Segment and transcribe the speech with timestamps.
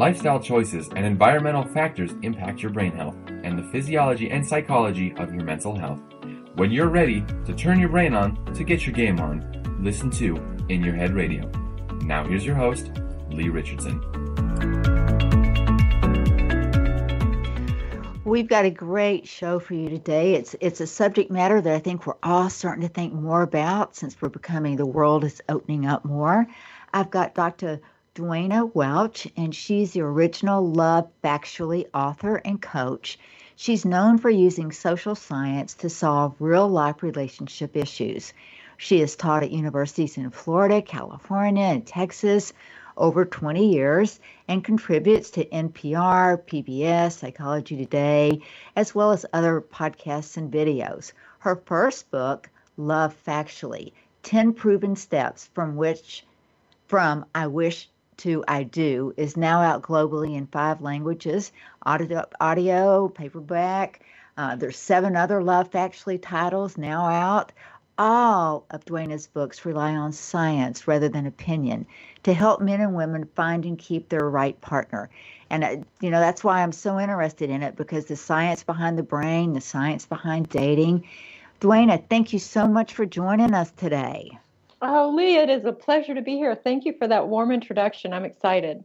[0.00, 5.34] Lifestyle choices and environmental factors impact your brain health and the physiology and psychology of
[5.34, 6.00] your mental health.
[6.54, 10.36] When you're ready to turn your brain on to get your game on, listen to
[10.70, 11.50] In Your Head Radio.
[12.00, 12.90] Now here's your host,
[13.28, 14.00] Lee Richardson.
[18.24, 20.32] We've got a great show for you today.
[20.32, 23.96] It's it's a subject matter that I think we're all starting to think more about
[23.96, 26.46] since we're becoming the world is opening up more.
[26.94, 27.82] I've got Dr.
[28.16, 33.20] Duana Welch, and she's the original Love Factually author and coach.
[33.54, 38.32] She's known for using social science to solve real life relationship issues.
[38.78, 42.52] She has taught at universities in Florida, California, and Texas
[42.96, 44.18] over 20 years
[44.48, 48.42] and contributes to NPR, PBS, Psychology Today,
[48.74, 51.12] as well as other podcasts and videos.
[51.38, 53.92] Her first book, Love Factually
[54.24, 56.26] 10 Proven Steps from which
[56.88, 57.88] from I Wish
[58.20, 61.52] to I Do is now out globally in five languages
[61.84, 64.00] audio, audio paperback.
[64.36, 67.52] Uh, there's seven other Love Factually titles now out.
[67.98, 71.86] All of Duana's books rely on science rather than opinion
[72.22, 75.10] to help men and women find and keep their right partner.
[75.50, 78.96] And, uh, you know, that's why I'm so interested in it because the science behind
[78.96, 81.06] the brain, the science behind dating.
[81.60, 84.38] Duana, thank you so much for joining us today.
[84.82, 86.54] Oh, Lee, it is a pleasure to be here.
[86.54, 88.14] Thank you for that warm introduction.
[88.14, 88.82] I'm excited.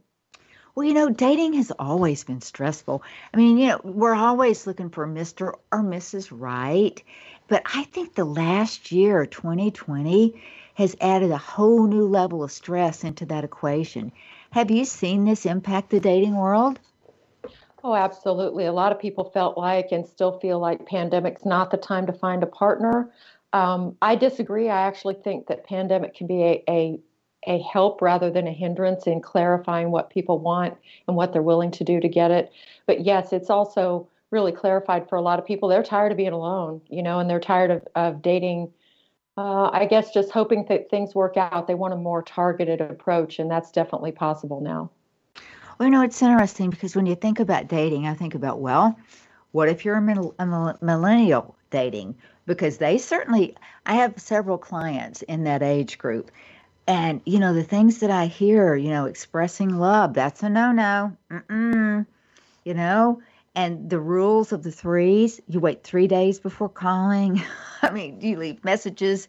[0.74, 3.02] Well, you know, dating has always been stressful.
[3.32, 5.54] I mean, you know, we're always looking for Mr.
[5.72, 6.28] or Mrs.
[6.30, 7.02] Right.
[7.48, 10.38] But I think the last year, 2020,
[10.74, 14.12] has added a whole new level of stress into that equation.
[14.50, 16.78] Have you seen this impact the dating world?
[17.82, 18.66] Oh, absolutely.
[18.66, 22.12] A lot of people felt like and still feel like pandemic's not the time to
[22.12, 23.12] find a partner.
[23.56, 24.68] Um, I disagree.
[24.68, 27.00] I actually think that pandemic can be a, a
[27.48, 31.70] a help rather than a hindrance in clarifying what people want and what they're willing
[31.70, 32.52] to do to get it.
[32.86, 35.68] But yes, it's also really clarified for a lot of people.
[35.68, 38.72] They're tired of being alone, you know, and they're tired of, of dating.
[39.38, 41.66] Uh, I guess just hoping that things work out.
[41.66, 44.90] They want a more targeted approach, and that's definitely possible now.
[45.78, 48.98] Well, you know, it's interesting because when you think about dating, I think about, well,
[49.52, 52.16] what if you're a, a millennial dating?
[52.46, 53.54] because they certainly
[53.84, 56.30] I have several clients in that age group.
[56.88, 61.16] And you know the things that I hear, you know, expressing love, that's a no-no.
[62.64, 63.22] You know,
[63.54, 67.42] and the rules of the threes, you wait 3 days before calling.
[67.82, 69.28] I mean, you leave messages,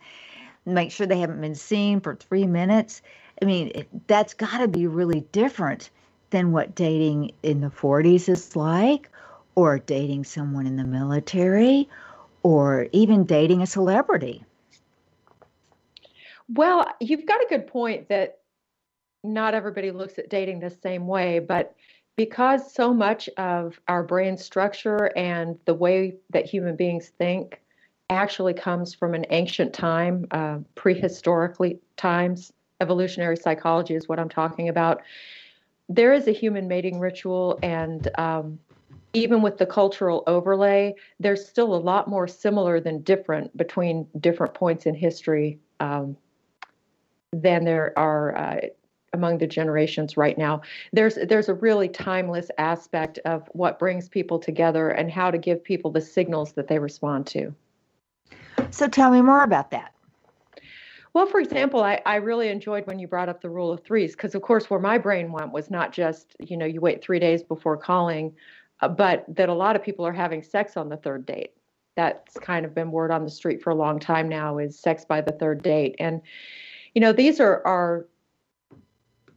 [0.66, 3.02] make sure they haven't been seen for 3 minutes.
[3.42, 5.90] I mean, that's got to be really different
[6.30, 9.10] than what dating in the 40s is like
[9.56, 11.88] or dating someone in the military
[12.48, 14.42] or even dating a celebrity.
[16.48, 18.38] Well, you've got a good point that
[19.22, 21.76] not everybody looks at dating the same way, but
[22.16, 27.60] because so much of our brain structure and the way that human beings think
[28.10, 34.70] actually comes from an ancient time, uh, prehistorically times, evolutionary psychology is what I'm talking
[34.70, 35.02] about.
[35.90, 38.60] There is a human mating ritual, and um,
[39.18, 44.54] even with the cultural overlay, there's still a lot more similar than different between different
[44.54, 46.16] points in history um,
[47.34, 48.60] than there are uh,
[49.14, 50.62] among the generations right now.
[50.94, 55.64] There's there's a really timeless aspect of what brings people together and how to give
[55.64, 57.56] people the signals that they respond to.
[58.70, 59.94] So tell me more about that.
[61.14, 64.12] Well, for example, I, I really enjoyed when you brought up the rule of threes
[64.12, 67.18] because, of course, where my brain went was not just, you know, you wait three
[67.18, 68.36] days before calling
[68.82, 71.54] but that a lot of people are having sex on the third date.
[71.96, 75.04] That's kind of been word on the street for a long time now is sex
[75.04, 75.96] by the third date.
[76.00, 76.22] And,
[76.94, 78.08] you know, these are, are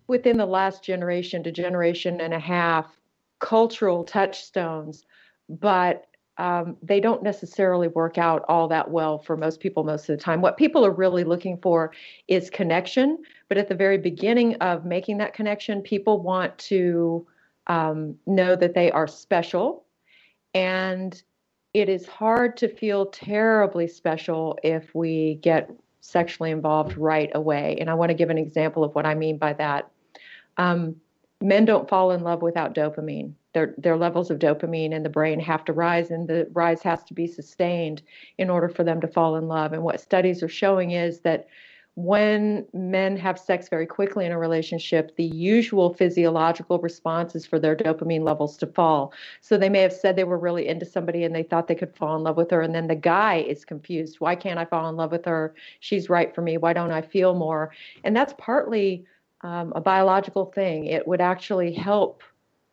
[0.07, 2.87] within the last generation to generation and a half
[3.39, 5.07] cultural touchstones,
[5.49, 6.07] but
[6.37, 10.23] um, they don't necessarily work out all that well for most people most of the
[10.23, 10.41] time.
[10.41, 11.93] What people are really looking for
[12.29, 13.19] is connection,
[13.49, 17.27] but at the very beginning of making that connection, people want to
[17.67, 19.85] um, know that they are special.
[20.55, 21.21] And
[21.73, 25.71] it is hard to feel terribly special if we get
[26.01, 27.77] sexually involved right away.
[27.79, 29.91] And I want to give an example of what I mean by that.
[30.57, 30.97] Um,
[31.41, 33.35] men don't fall in love without dopamine.
[33.53, 37.03] Their, their levels of dopamine in the brain have to rise, and the rise has
[37.05, 38.03] to be sustained
[38.39, 39.73] in order for them to fall in love.
[39.73, 41.49] And what studies are showing is that
[42.05, 47.59] when men have sex very quickly in a relationship, the usual physiological response is for
[47.59, 49.13] their dopamine levels to fall.
[49.41, 51.95] So they may have said they were really into somebody and they thought they could
[51.95, 52.63] fall in love with her.
[52.63, 54.21] And then the guy is confused.
[54.21, 55.55] Why can't I fall in love with her?
[55.81, 56.57] She's right for me.
[56.57, 57.73] Why don't I feel more?
[58.05, 59.05] And that's partly
[59.43, 60.87] um, a biological thing.
[60.87, 62.23] It would actually help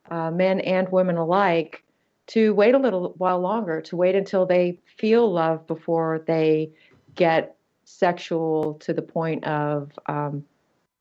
[0.10, 1.84] uh, men and women alike,
[2.28, 6.72] to wait a little while longer, to wait until they feel love before they
[7.16, 7.57] get
[7.88, 10.44] sexual to the point of um,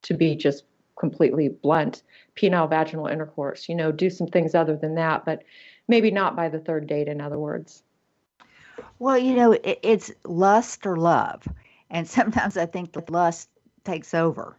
[0.03, 0.62] to be just
[0.97, 2.05] completely blunt
[2.37, 5.43] penile vaginal intercourse you know do some things other than that but
[5.88, 7.83] maybe not by the third date in other words
[9.00, 11.43] well you know it, it's lust or love
[11.91, 13.49] and sometimes i think the lust
[13.85, 14.56] takes over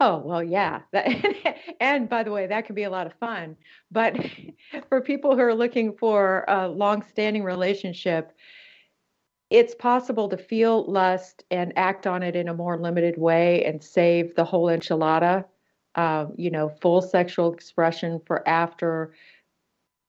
[0.00, 0.82] Oh, well, yeah.
[1.80, 3.56] and by the way, that can be a lot of fun.
[3.90, 4.16] But
[4.88, 8.32] for people who are looking for a long standing relationship,
[9.50, 13.82] it's possible to feel lust and act on it in a more limited way and
[13.82, 15.44] save the whole enchilada,
[15.94, 19.14] uh, you know, full sexual expression for after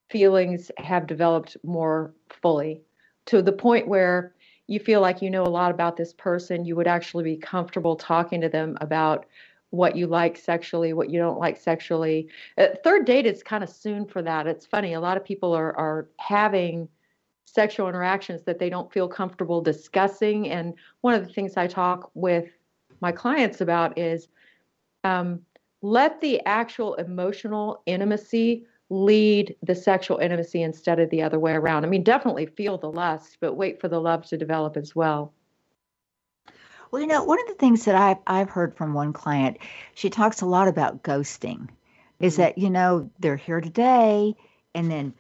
[0.10, 2.82] feelings have developed more fully
[3.26, 4.34] to the point where
[4.68, 6.66] you feel like you know a lot about this person.
[6.66, 9.26] You would actually be comfortable talking to them about
[9.72, 12.28] what you like sexually, what you don't like sexually.
[12.58, 14.48] Uh, third date is kind of soon for that.
[14.48, 14.94] It's funny.
[14.94, 16.90] A lot of people are, are having
[17.54, 20.50] sexual interactions that they don't feel comfortable discussing.
[20.50, 22.50] And one of the things I talk with
[23.02, 24.28] my clients about is
[25.04, 25.42] um,
[25.82, 31.86] let the actual emotional intimacy lead the sexual intimacy instead of the other way around.
[31.86, 35.32] I mean, definitely feel the lust, but wait for the love to develop as well.
[36.92, 39.58] Well, you know, one of the things that I've I've heard from one client,
[39.94, 41.70] she talks a lot about ghosting,
[42.20, 42.42] is mm-hmm.
[42.42, 44.36] that you know they're here today,
[44.74, 45.14] and then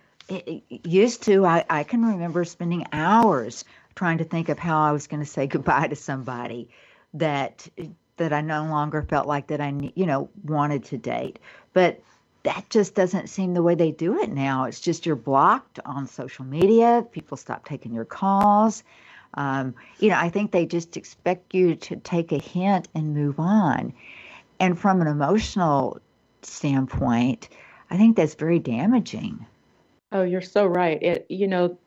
[0.70, 3.66] used to I I can remember spending hours
[3.96, 6.70] trying to think of how I was going to say goodbye to somebody
[7.14, 7.68] that
[8.18, 11.40] that I no longer felt like that I you know wanted to date,
[11.74, 12.02] but
[12.44, 14.64] that just doesn't seem the way they do it now.
[14.64, 17.06] It's just you're blocked on social media.
[17.12, 18.84] People stop taking your calls.
[19.34, 23.40] Um, you know, I think they just expect you to take a hint and move
[23.40, 23.94] on.
[24.60, 26.00] And from an emotional
[26.42, 27.50] standpoint,
[27.90, 29.46] I think that's very damaging.
[30.12, 31.02] Oh, you're so right.
[31.02, 31.78] It, you know,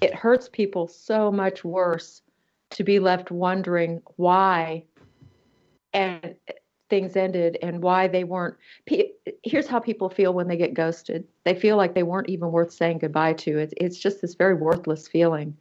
[0.00, 2.22] it hurts people so much worse
[2.70, 4.84] to be left wondering why
[5.94, 6.36] and
[6.90, 8.56] things ended and why they weren't
[9.42, 11.24] here's how people feel when they get ghosted.
[11.44, 13.58] They feel like they weren't even worth saying goodbye to.
[13.58, 15.56] It's, it's just this very worthless feeling.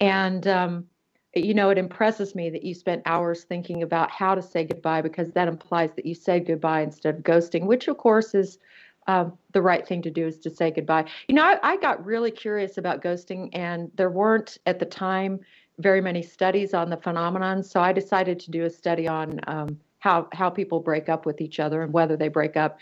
[0.00, 0.86] And, um,
[1.34, 5.02] you know, it impresses me that you spent hours thinking about how to say goodbye
[5.02, 8.58] because that implies that you said goodbye instead of ghosting, which of course is
[9.06, 11.04] um, the right thing to do is to say goodbye.
[11.28, 15.40] You know, I, I got really curious about ghosting, and there weren't at the time
[15.78, 17.62] very many studies on the phenomenon.
[17.62, 21.40] So I decided to do a study on um, how how people break up with
[21.40, 22.78] each other and whether they break up.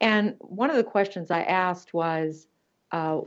[0.00, 2.48] And one of the questions I asked was,
[2.92, 3.20] uh,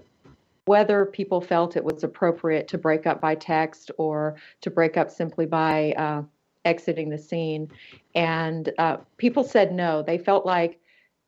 [0.66, 5.10] whether people felt it was appropriate to break up by text or to break up
[5.10, 6.22] simply by uh,
[6.63, 7.72] exiting the scene.
[8.13, 10.04] And uh, people said no.
[10.04, 10.80] They felt like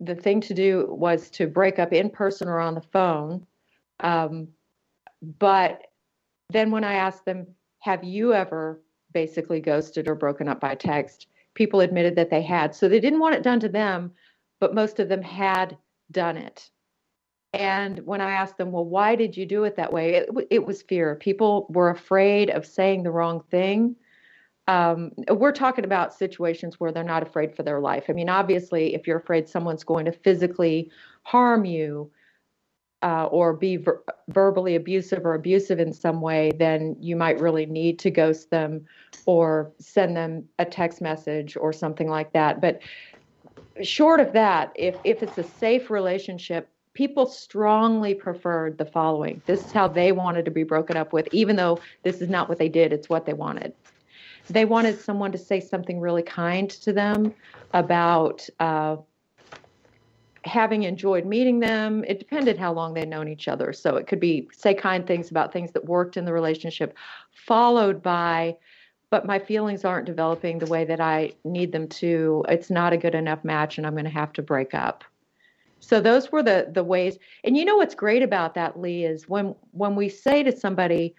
[0.02, 3.46] the thing to do was to break up in person or on the phone.
[4.00, 4.48] Um,
[5.40, 5.84] but
[6.50, 7.48] then when I asked them,
[7.80, 8.82] have you ever
[9.14, 11.28] basically ghosted or broken up by text?
[11.54, 12.76] People admitted that they had.
[12.76, 14.12] So they didn't want it done to them,
[14.60, 15.78] but most of them had
[16.12, 16.70] done it.
[17.54, 20.16] And when I asked them, well, why did you do it that way?
[20.16, 21.16] It, it was fear.
[21.16, 23.96] People were afraid of saying the wrong thing.
[24.72, 28.06] Um, we're talking about situations where they're not afraid for their life.
[28.08, 30.90] I mean, obviously, if you're afraid someone's going to physically
[31.24, 32.10] harm you
[33.02, 37.66] uh, or be ver- verbally abusive or abusive in some way, then you might really
[37.66, 38.86] need to ghost them
[39.26, 42.62] or send them a text message or something like that.
[42.62, 42.82] But
[43.82, 49.42] short of that, if, if it's a safe relationship, people strongly preferred the following.
[49.48, 52.48] This is how they wanted to be broken up with, even though this is not
[52.48, 53.74] what they did, it's what they wanted.
[54.50, 57.34] They wanted someone to say something really kind to them
[57.74, 58.98] about uh,
[60.44, 62.04] having enjoyed meeting them.
[62.08, 63.72] It depended how long they'd known each other.
[63.74, 66.96] So it could be say kind things about things that worked in the relationship,
[67.32, 68.58] followed by,
[69.10, 72.44] but my feelings aren't developing the way that I need them to.
[72.50, 75.04] It's not a good enough match, and I'm going to have to break up
[75.82, 79.28] so those were the the ways and you know what's great about that lee is
[79.28, 81.14] when when we say to somebody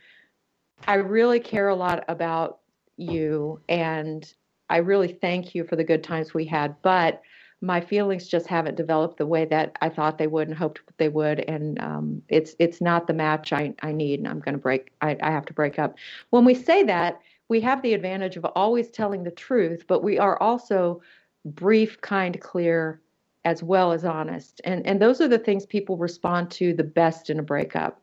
[0.87, 2.61] i really care a lot about
[2.97, 4.35] you and
[4.69, 7.23] i really thank you for the good times we had but
[7.61, 11.09] my feelings just haven't developed the way that i thought they would and hoped they
[11.09, 14.61] would and um, it's it's not the match i, I need and i'm going to
[14.61, 15.97] break I, I have to break up
[16.31, 20.19] when we say that we have the advantage of always telling the truth but we
[20.19, 21.01] are also
[21.45, 23.01] brief kind clear
[23.45, 24.61] as well as honest.
[24.65, 28.03] And, and those are the things people respond to the best in a breakup.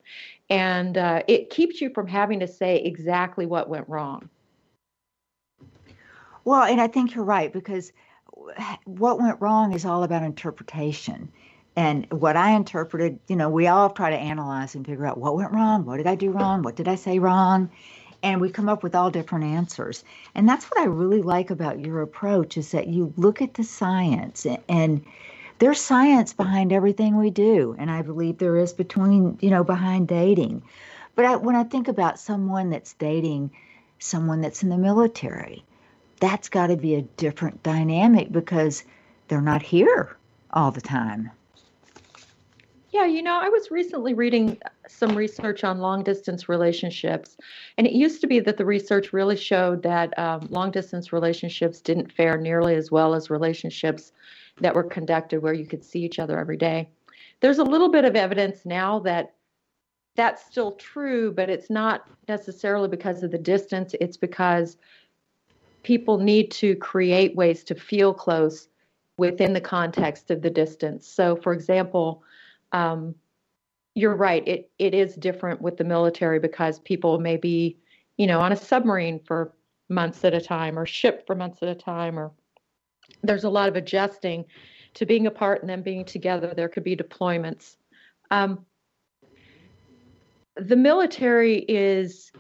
[0.50, 4.30] And uh, it keeps you from having to say exactly what went wrong.
[6.50, 7.94] Well, and I think you're right because
[8.86, 11.32] what went wrong is all about interpretation.
[11.76, 15.36] And what I interpreted, you know, we all try to analyze and figure out what
[15.36, 17.70] went wrong, what did I do wrong, what did I say wrong,
[18.24, 20.04] and we come up with all different answers.
[20.34, 23.64] And that's what I really like about your approach is that you look at the
[23.64, 25.06] science and
[25.60, 30.08] there's science behind everything we do, and I believe there is between, you know, behind
[30.08, 30.64] dating.
[31.14, 33.52] But I, when I think about someone that's dating
[34.00, 35.64] someone that's in the military,
[36.20, 38.84] that's got to be a different dynamic because
[39.28, 40.18] they're not here
[40.52, 41.32] all the time.
[42.92, 44.58] Yeah, you know, I was recently reading
[44.88, 47.38] some research on long distance relationships,
[47.78, 51.82] and it used to be that the research really showed that um, long distance relationships
[51.82, 54.12] didn't fare nearly as well as relationships
[54.60, 56.90] that were conducted where you could see each other every day.
[57.42, 59.34] There's a little bit of evidence now that
[60.16, 64.78] that's still true, but it's not necessarily because of the distance, it's because
[65.90, 68.68] people need to create ways to feel close
[69.18, 71.08] within the context of the distance.
[71.08, 72.22] So, for example,
[72.74, 73.16] um,
[73.96, 74.48] you're right.
[74.48, 77.80] It it is different with the military because people may be,
[78.18, 79.52] you know, on a submarine for
[79.90, 82.34] months at a time, or ship for months at a time, or
[83.24, 84.46] there's a lot of adjusting
[84.94, 86.54] to being apart and then being together.
[86.56, 87.78] There could be deployments.
[88.30, 88.64] Um,
[90.56, 92.32] the military is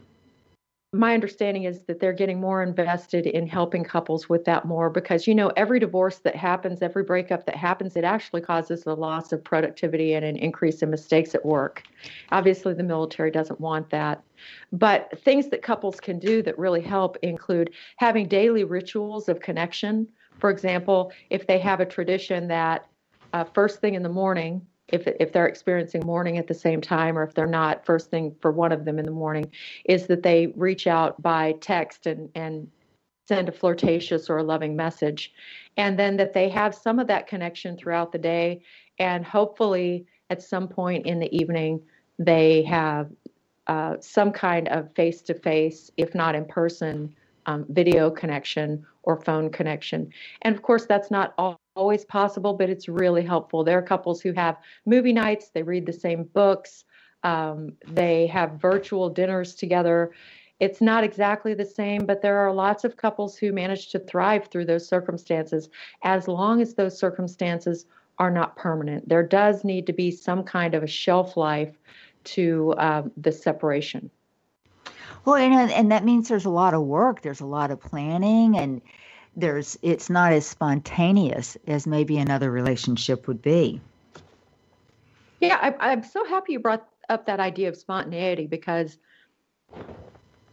[0.91, 5.27] my understanding is that they're getting more invested in helping couples with that more because
[5.27, 9.31] you know every divorce that happens every breakup that happens it actually causes a loss
[9.31, 11.83] of productivity and an increase in mistakes at work.
[12.31, 14.23] Obviously the military doesn't want that.
[14.71, 20.07] But things that couples can do that really help include having daily rituals of connection.
[20.39, 22.87] For example if they have a tradition that
[23.33, 27.17] uh, first thing in the morning if if they're experiencing morning at the same time
[27.17, 29.49] or if they're not first thing for one of them in the morning
[29.85, 32.69] is that they reach out by text and and
[33.29, 35.31] send a flirtatious or a loving message.
[35.77, 38.63] And then that they have some of that connection throughout the day
[38.97, 41.79] and hopefully at some point in the evening
[42.17, 43.11] they have
[43.67, 47.15] uh, some kind of face to face if not in person
[47.45, 50.11] um, video connection or phone connection.
[50.41, 53.63] And of course that's not all always possible, but it's really helpful.
[53.63, 56.83] There are couples who have movie nights, they read the same books,
[57.23, 60.11] um, they have virtual dinners together.
[60.59, 64.47] It's not exactly the same, but there are lots of couples who manage to thrive
[64.47, 65.69] through those circumstances
[66.03, 67.85] as long as those circumstances
[68.17, 69.07] are not permanent.
[69.07, 71.77] There does need to be some kind of a shelf life
[72.25, 74.11] to um, the separation.
[75.23, 78.57] Well, and, and that means there's a lot of work, there's a lot of planning,
[78.57, 78.81] and
[79.35, 83.79] there's it's not as spontaneous as maybe another relationship would be.
[85.39, 88.97] Yeah, I, I'm so happy you brought up that idea of spontaneity because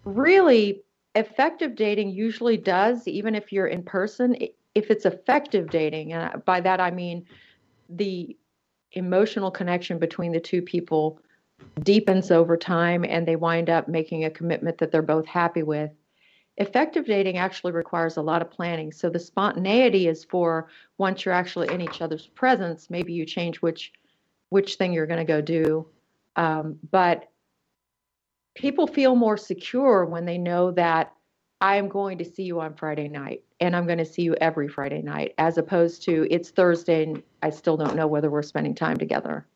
[0.04, 0.82] really
[1.14, 4.36] effective dating usually does, even if you're in person,
[4.74, 7.26] if it's effective dating, and by that I mean
[7.88, 8.36] the
[8.92, 11.18] emotional connection between the two people
[11.82, 15.90] deepens over time and they wind up making a commitment that they're both happy with
[16.58, 18.90] Effective dating actually requires a lot of planning.
[18.90, 23.58] So the spontaneity is for once you're actually in each other's presence, maybe you change
[23.58, 23.92] which
[24.48, 25.86] which thing you're going to go do.
[26.36, 27.28] Um, but
[28.54, 31.12] people feel more secure when they know that
[31.60, 34.34] I am going to see you on Friday night and I'm going to see you
[34.40, 38.42] every Friday night, as opposed to it's Thursday and I still don't know whether we're
[38.42, 39.46] spending time together.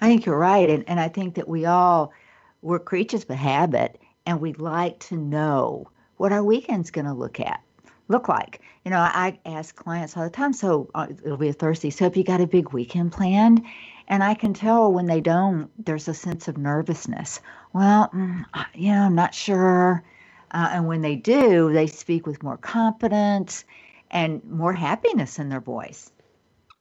[0.00, 0.68] I think you're right.
[0.68, 2.12] And, and I think that we all,
[2.60, 7.40] we're creatures of habit and we'd like to know what our weekend's going to look
[7.40, 7.60] at
[8.08, 8.60] look like.
[8.84, 11.90] You know, I ask clients all the time, so uh, it'll be a Thursday.
[11.90, 13.64] So if you got a big weekend planned,
[14.08, 17.40] and I can tell when they don't, there's a sense of nervousness.
[17.72, 20.04] Well, mm, you know, I'm not sure.
[20.50, 23.64] Uh, and when they do, they speak with more confidence
[24.10, 26.12] and more happiness in their voice.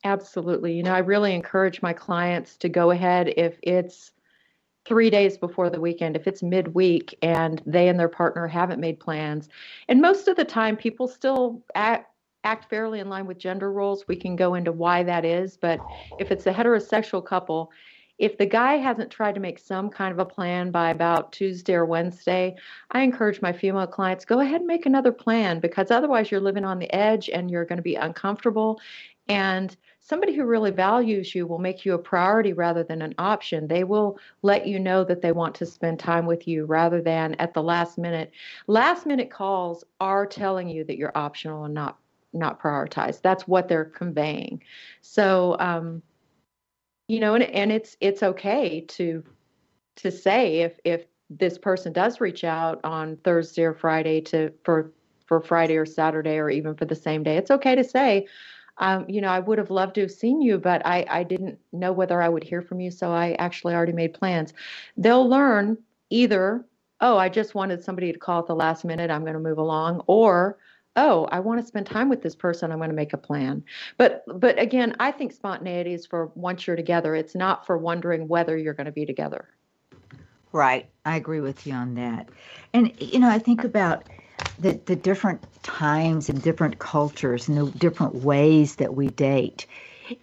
[0.04, 0.74] Absolutely.
[0.74, 4.12] You know, I really encourage my clients to go ahead if it's
[4.86, 9.00] three days before the weekend if it's midweek and they and their partner haven't made
[9.00, 9.50] plans.
[9.88, 12.08] And most of the time people still act
[12.44, 14.08] act fairly in line with gender roles.
[14.08, 15.80] We can go into why that is but
[16.20, 17.72] if it's a heterosexual couple
[18.22, 21.74] if the guy hasn't tried to make some kind of a plan by about Tuesday
[21.74, 22.56] or Wednesday,
[22.92, 26.64] I encourage my female clients go ahead and make another plan because otherwise you're living
[26.64, 28.80] on the edge and you're going to be uncomfortable.
[29.28, 33.68] And somebody who really values you will make you a priority rather than an option.
[33.68, 37.36] They will let you know that they want to spend time with you rather than
[37.36, 38.32] at the last minute.
[38.68, 41.98] Last minute calls are telling you that you're optional and not
[42.34, 43.22] not prioritized.
[43.22, 44.64] That's what they're conveying.
[45.02, 46.02] So, um,
[47.08, 49.24] you know, and, and it's it's okay to
[49.98, 54.92] to say if if this person does reach out on Thursday or Friday to for
[55.28, 58.28] for Friday or Saturday or even for the same day, it's okay to say,
[58.82, 61.60] um, you know, I would have loved to have seen you, but I, I didn't
[61.72, 62.90] know whether I would hear from you.
[62.92, 64.54] So I actually already made plans.
[64.98, 65.78] They'll learn
[66.10, 66.66] either,
[67.00, 69.12] oh, I just wanted somebody to call at the last minute.
[69.12, 70.04] I'm going to move along.
[70.08, 70.58] Or,
[70.96, 72.72] oh, I want to spend time with this person.
[72.72, 73.64] I'm going to make a plan.
[73.98, 77.16] But, but again, I think spontaneity is for once you're together.
[77.16, 79.48] It's not for wondering whether you're going to be together.
[80.52, 80.90] Right.
[81.06, 82.30] I agree with you on that.
[82.74, 84.10] And, you know, I think about
[84.60, 89.66] the, the different times and different cultures and the different ways that we date.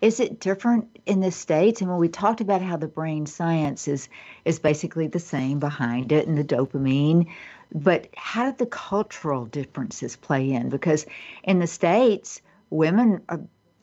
[0.02, 1.80] Is it different in the States?
[1.80, 4.08] And when we talked about how the brain science is,
[4.44, 7.28] is basically the same behind it and the dopamine,
[7.74, 10.68] but how did the cultural differences play in?
[10.68, 11.06] Because
[11.44, 13.40] in the States, women are,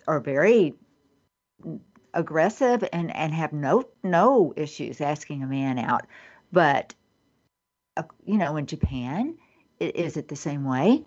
[0.08, 0.75] are very
[2.13, 6.08] aggressive and, and have no no issues asking a man out.
[6.51, 6.96] But,
[7.98, 9.38] uh, you know, in Japan,
[9.79, 11.03] is it the same way?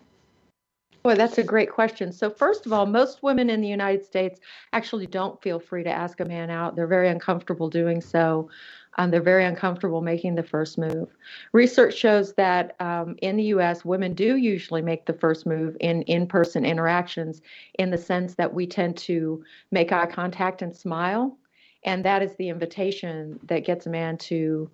[1.01, 2.11] Boy, that's a great question.
[2.11, 4.41] So, first of all, most women in the United States
[4.73, 6.75] actually don't feel free to ask a man out.
[6.75, 8.49] They're very uncomfortable doing so.
[8.97, 11.15] Um, they're very uncomfortable making the first move.
[11.53, 16.01] Research shows that um, in the US, women do usually make the first move in
[16.03, 17.41] in person interactions
[17.75, 21.37] in the sense that we tend to make eye contact and smile.
[21.85, 24.69] And that is the invitation that gets a man to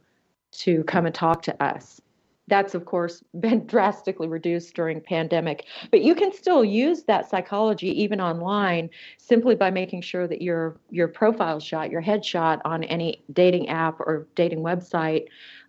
[0.54, 2.02] to come and talk to us
[2.48, 5.66] that's of course been drastically reduced during pandemic.
[5.92, 10.78] But you can still use that psychology even online simply by making sure that your
[10.90, 15.28] your profile shot your headshot on any dating app or dating website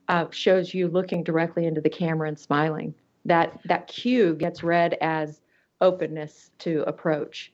[0.08, 2.94] uh, shows you looking directly into the camera and smiling.
[3.24, 5.40] That that cue gets read as
[5.80, 7.52] openness to approach.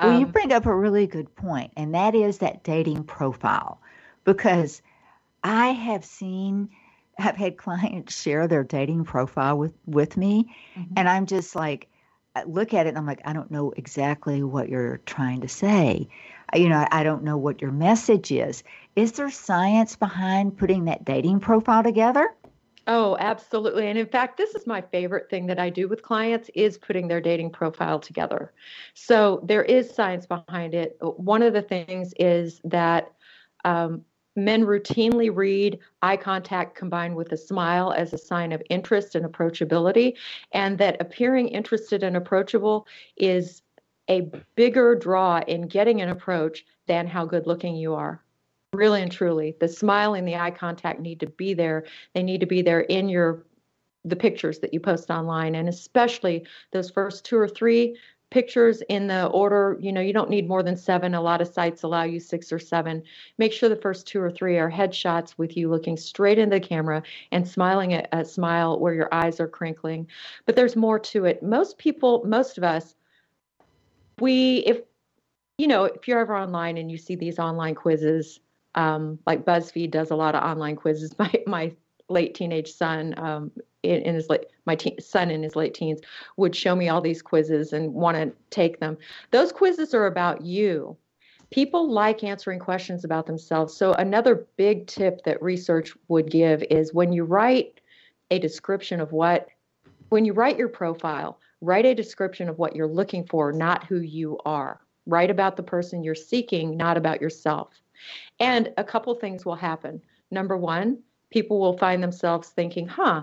[0.00, 3.80] Well um, you bring up a really good point and that is that dating profile
[4.24, 4.80] because
[5.42, 6.68] i have seen
[7.18, 10.46] have had clients share their dating profile with with me
[10.76, 10.92] mm-hmm.
[10.96, 11.88] and i'm just like
[12.34, 15.48] I look at it and i'm like i don't know exactly what you're trying to
[15.48, 16.08] say
[16.54, 18.62] you know i don't know what your message is
[18.94, 22.34] is there science behind putting that dating profile together
[22.88, 23.88] Oh, absolutely.
[23.88, 27.08] And in fact, this is my favorite thing that I do with clients is putting
[27.08, 28.52] their dating profile together.
[28.94, 30.96] So there is science behind it.
[31.00, 33.10] One of the things is that
[33.64, 34.04] um,
[34.36, 39.24] Men routinely read eye contact combined with a smile as a sign of interest and
[39.24, 40.14] approachability,
[40.52, 43.62] and that appearing interested and approachable is
[44.08, 48.22] a bigger draw in getting an approach than how good looking you are.
[48.72, 51.86] Really and truly, the smile and the eye contact need to be there.
[52.14, 53.46] They need to be there in your
[54.04, 57.96] the pictures that you post online and especially those first two or three
[58.30, 61.14] pictures in the order, you know, you don't need more than seven.
[61.14, 63.02] A lot of sites allow you six or seven.
[63.38, 66.60] Make sure the first two or three are headshots with you looking straight into the
[66.60, 70.08] camera and smiling a, a smile where your eyes are crinkling.
[70.44, 71.42] But there's more to it.
[71.42, 72.94] Most people, most of us,
[74.18, 74.80] we, if,
[75.58, 78.40] you know, if you're ever online and you see these online quizzes,
[78.74, 81.14] um, like BuzzFeed does a lot of online quizzes.
[81.18, 81.72] My my
[82.08, 83.50] late teenage son um,
[83.82, 86.00] in, in, his late my te- son in his late teens
[86.36, 88.96] would show me all these quizzes and want to take them.
[89.30, 90.96] Those quizzes are about you.
[91.50, 93.74] People like answering questions about themselves.
[93.74, 97.80] So another big tip that research would give is when you write
[98.30, 99.48] a description of what
[100.08, 104.00] when you write your profile write a description of what you're looking for not who
[104.00, 104.80] you are.
[105.06, 107.70] Write about the person you're seeking not about yourself.
[108.40, 110.02] And a couple things will happen.
[110.30, 110.98] Number one
[111.36, 113.22] people will find themselves thinking, huh,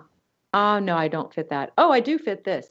[0.53, 1.71] oh, no, I don't fit that.
[1.79, 2.67] Oh, I do fit this.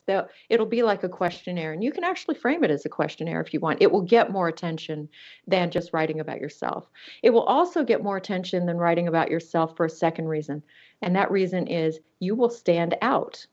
[0.48, 1.72] It'll be like a questionnaire.
[1.72, 3.82] And you can actually frame it as a questionnaire if you want.
[3.82, 5.08] It will get more attention
[5.48, 6.88] than just writing about yourself.
[7.24, 10.62] It will also get more attention than writing about yourself for a second reason.
[11.02, 13.44] And that reason is you will stand out.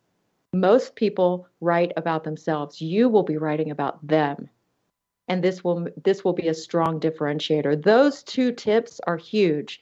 [0.53, 2.79] Most people write about themselves.
[2.79, 4.47] You will be writing about them.
[5.27, 7.81] And this will this will be a strong differentiator.
[7.81, 9.81] Those two tips are huge.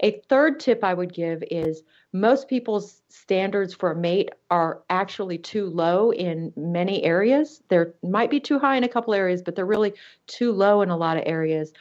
[0.00, 1.82] A third tip I would give is
[2.12, 7.62] most people's standards for a mate are actually too low in many areas.
[7.68, 9.94] They might be too high in a couple areas, but they're really
[10.26, 11.72] too low in a lot of areas.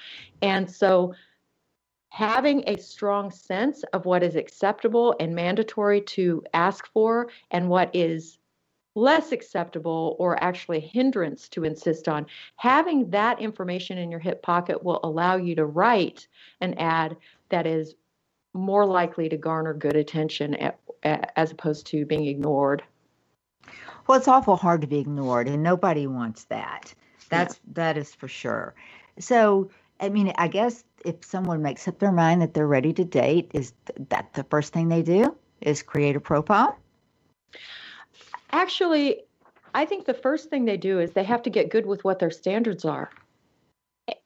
[0.41, 1.13] And so
[2.09, 7.93] having a strong sense of what is acceptable and mandatory to ask for and what
[7.93, 8.39] is
[8.95, 12.25] less acceptable or actually a hindrance to insist on,
[12.55, 16.29] having that information in your hip pocket will allow you to write
[16.61, 17.17] an ad
[17.49, 17.95] that is
[18.55, 22.83] more likely to garner good attention at, at, as opposed to being ignored.
[24.07, 26.93] Well, it's awful hard to be ignored, and nobody wants that.
[27.29, 27.73] That's yeah.
[27.73, 28.75] that is for sure.
[29.19, 33.03] So, I mean, I guess if someone makes up their mind that they're ready to
[33.03, 33.73] date, is
[34.09, 36.77] that the first thing they do is create a profile?
[38.51, 39.23] Actually,
[39.73, 42.19] I think the first thing they do is they have to get good with what
[42.19, 43.09] their standards are.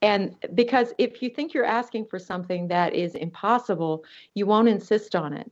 [0.02, 5.16] And because if you think you're asking for something that is impossible, you won't insist
[5.16, 5.50] on it.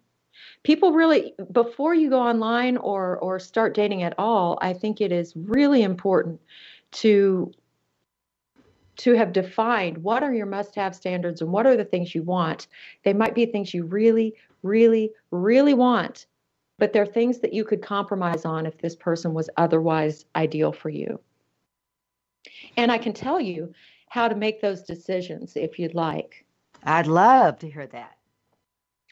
[0.63, 5.11] People really before you go online or or start dating at all, I think it
[5.11, 6.41] is really important
[6.91, 7.51] to
[8.97, 12.67] to have defined what are your must-have standards and what are the things you want.
[13.03, 16.25] They might be things you really really really want,
[16.79, 20.89] but they're things that you could compromise on if this person was otherwise ideal for
[20.89, 21.19] you.
[22.75, 23.73] And I can tell you
[24.09, 26.45] how to make those decisions if you'd like.
[26.83, 28.17] I'd love to hear that.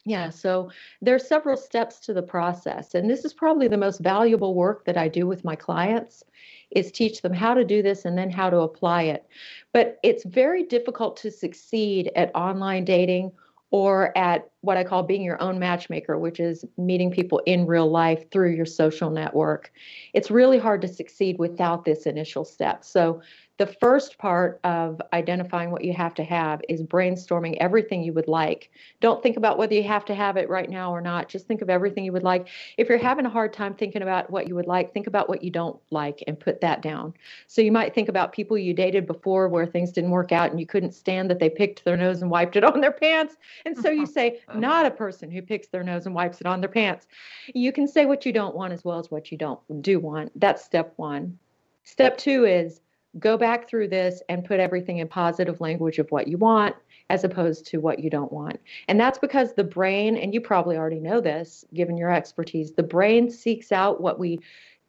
[0.07, 0.69] Yeah, so
[1.01, 4.85] there are several steps to the process, and this is probably the most valuable work
[4.85, 6.23] that I do with my clients
[6.69, 9.25] is teach them how to do this and then how to apply it.
[9.73, 13.31] But it's very difficult to succeed at online dating
[13.71, 17.89] or at what I call being your own matchmaker, which is meeting people in real
[17.89, 19.71] life through your social network.
[20.13, 22.83] It's really hard to succeed without this initial step.
[22.83, 23.21] So
[23.57, 28.27] the first part of identifying what you have to have is brainstorming everything you would
[28.27, 28.69] like.
[28.99, 31.29] Don't think about whether you have to have it right now or not.
[31.29, 32.49] Just think of everything you would like.
[32.77, 35.41] If you're having a hard time thinking about what you would like, think about what
[35.41, 37.13] you don't like and put that down.
[37.47, 40.59] So you might think about people you dated before where things didn't work out and
[40.59, 43.37] you couldn't stand that they picked their nose and wiped it on their pants.
[43.65, 46.61] And so you say, not a person who picks their nose and wipes it on
[46.61, 47.07] their pants.
[47.53, 50.31] You can say what you don't want as well as what you don't do want.
[50.39, 51.37] That's step one.
[51.83, 52.81] Step two is
[53.19, 56.75] go back through this and put everything in positive language of what you want
[57.09, 58.59] as opposed to what you don't want.
[58.87, 62.83] And that's because the brain, and you probably already know this given your expertise, the
[62.83, 64.39] brain seeks out what we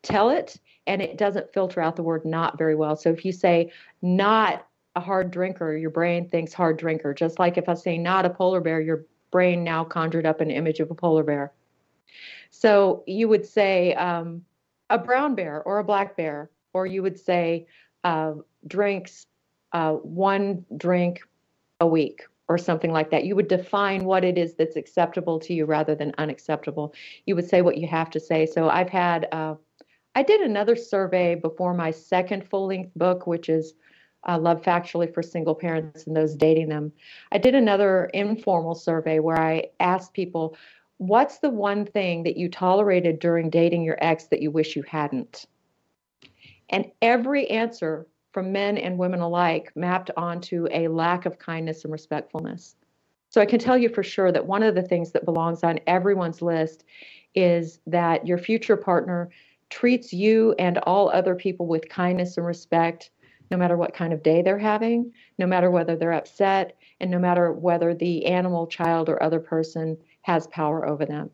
[0.02, 2.96] tell it and it doesn't filter out the word not very well.
[2.96, 7.12] So if you say not a hard drinker, your brain thinks hard drinker.
[7.12, 10.50] Just like if I say not a polar bear, your brain now conjured up an
[10.50, 11.52] image of a polar bear.
[12.50, 14.42] So you would say um,
[14.90, 17.66] a brown bear or a black bear, or you would say
[18.04, 18.34] uh,
[18.66, 19.26] drinks
[19.72, 21.20] uh, one drink
[21.80, 23.24] a week or something like that.
[23.24, 26.94] You would define what it is that's acceptable to you rather than unacceptable.
[27.26, 28.46] You would say what you have to say.
[28.46, 29.56] So I've had, uh,
[30.14, 33.74] I did another survey before my second full length book, which is
[34.26, 36.92] uh, Love Factually for Single Parents and those dating them.
[37.32, 40.56] I did another informal survey where I asked people,
[40.98, 44.82] What's the one thing that you tolerated during dating your ex that you wish you
[44.82, 45.44] hadn't?
[46.70, 51.92] And every answer from men and women alike mapped onto a lack of kindness and
[51.92, 52.76] respectfulness.
[53.28, 55.80] So I can tell you for sure that one of the things that belongs on
[55.86, 56.84] everyone's list
[57.34, 59.30] is that your future partner
[59.68, 63.10] treats you and all other people with kindness and respect,
[63.50, 67.18] no matter what kind of day they're having, no matter whether they're upset, and no
[67.18, 71.30] matter whether the animal, child, or other person has power over them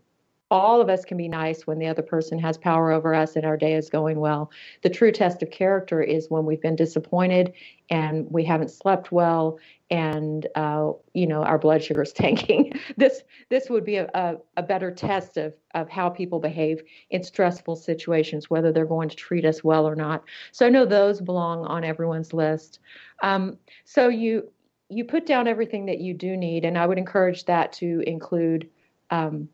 [0.52, 3.46] all of us can be nice when the other person has power over us and
[3.46, 4.50] our day is going well.
[4.82, 7.54] The true test of character is when we've been disappointed
[7.88, 9.58] and we haven't slept well
[9.90, 12.74] and uh, you know our blood sugar is tanking.
[12.98, 17.22] this this would be a, a, a, better test of of how people behave in
[17.22, 20.22] stressful situations, whether they're going to treat us well or not.
[20.52, 22.78] So I know those belong on everyone's list.
[23.22, 24.52] Um, so you
[24.90, 28.68] you put down everything that you do need, and I would encourage that to include.
[29.10, 29.48] Um,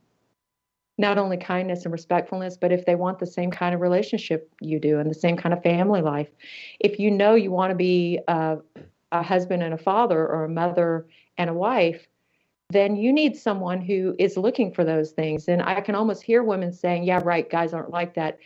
[0.98, 4.80] not only kindness and respectfulness, but if they want the same kind of relationship you
[4.80, 6.28] do and the same kind of family life.
[6.80, 8.58] If you know you want to be a,
[9.12, 11.06] a husband and a father or a mother
[11.38, 12.08] and a wife,
[12.70, 15.48] then you need someone who is looking for those things.
[15.48, 18.38] And I can almost hear women saying, yeah, right, guys aren't like that.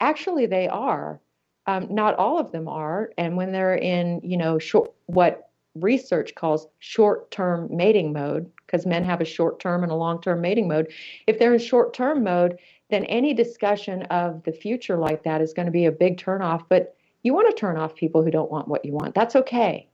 [0.00, 1.20] Actually, they are.
[1.66, 3.10] Um, not all of them are.
[3.18, 8.86] And when they're in, you know, short, what research calls short term mating mode, because
[8.86, 10.92] men have a short term and a long term mating mode.
[11.26, 12.58] If they're in short term mode,
[12.90, 16.64] then any discussion of the future like that is going to be a big turnoff.
[16.68, 19.14] But you want to turn off people who don't want what you want.
[19.14, 19.88] That's okay.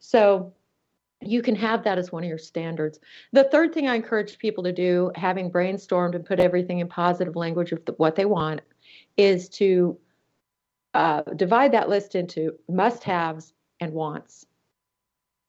[0.00, 0.52] So
[1.20, 2.98] you can have that as one of your standards.
[3.32, 7.36] The third thing I encourage people to do, having brainstormed and put everything in positive
[7.36, 8.60] language of what they want,
[9.16, 9.96] is to
[10.92, 14.46] uh, divide that list into must haves and wants.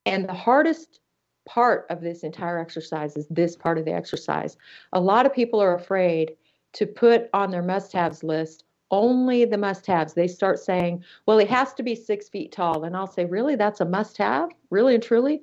[0.06, 1.00] And the hardest
[1.46, 4.58] part of this entire exercise is this part of the exercise.
[4.94, 6.36] A lot of people are afraid
[6.74, 10.14] to put on their must haves list only the must haves.
[10.14, 12.84] They start saying, well, it has to be six feet tall.
[12.84, 13.56] And I'll say, really?
[13.56, 14.50] That's a must have?
[14.70, 15.42] Really and truly?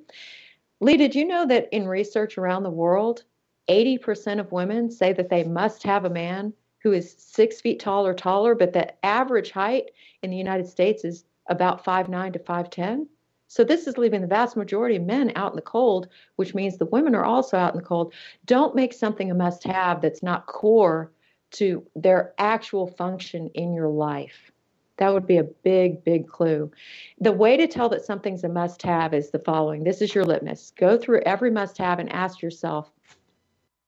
[0.79, 3.23] Lee, did you know that in research around the world,
[3.69, 8.05] 80% of women say that they must have a man who is six feet tall
[8.05, 13.07] or taller, but the average height in the United States is about 5'9 to 5'10?
[13.53, 16.75] So this is leaving the vast majority of men out in the cold, which means
[16.75, 18.11] the women are also out in the cold.
[18.45, 21.11] Don't make something a must have that's not core
[21.51, 24.51] to their actual function in your life.
[24.97, 26.71] That would be a big, big clue.
[27.19, 30.25] The way to tell that something's a must have is the following this is your
[30.25, 30.73] litmus.
[30.75, 32.91] Go through every must have and ask yourself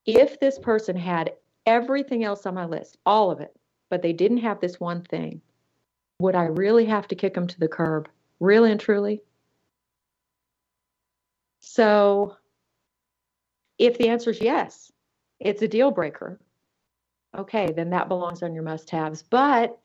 [0.05, 1.33] if this person had
[1.65, 3.55] everything else on my list, all of it,
[3.89, 5.41] but they didn't have this one thing,
[6.19, 8.07] would I really have to kick them to the curb?
[8.39, 9.23] Really and truly?
[11.67, 12.35] So,
[13.79, 14.91] if the answer is yes,
[15.39, 16.39] it's a deal breaker.
[17.35, 19.23] Okay, then that belongs on your must haves.
[19.23, 19.79] But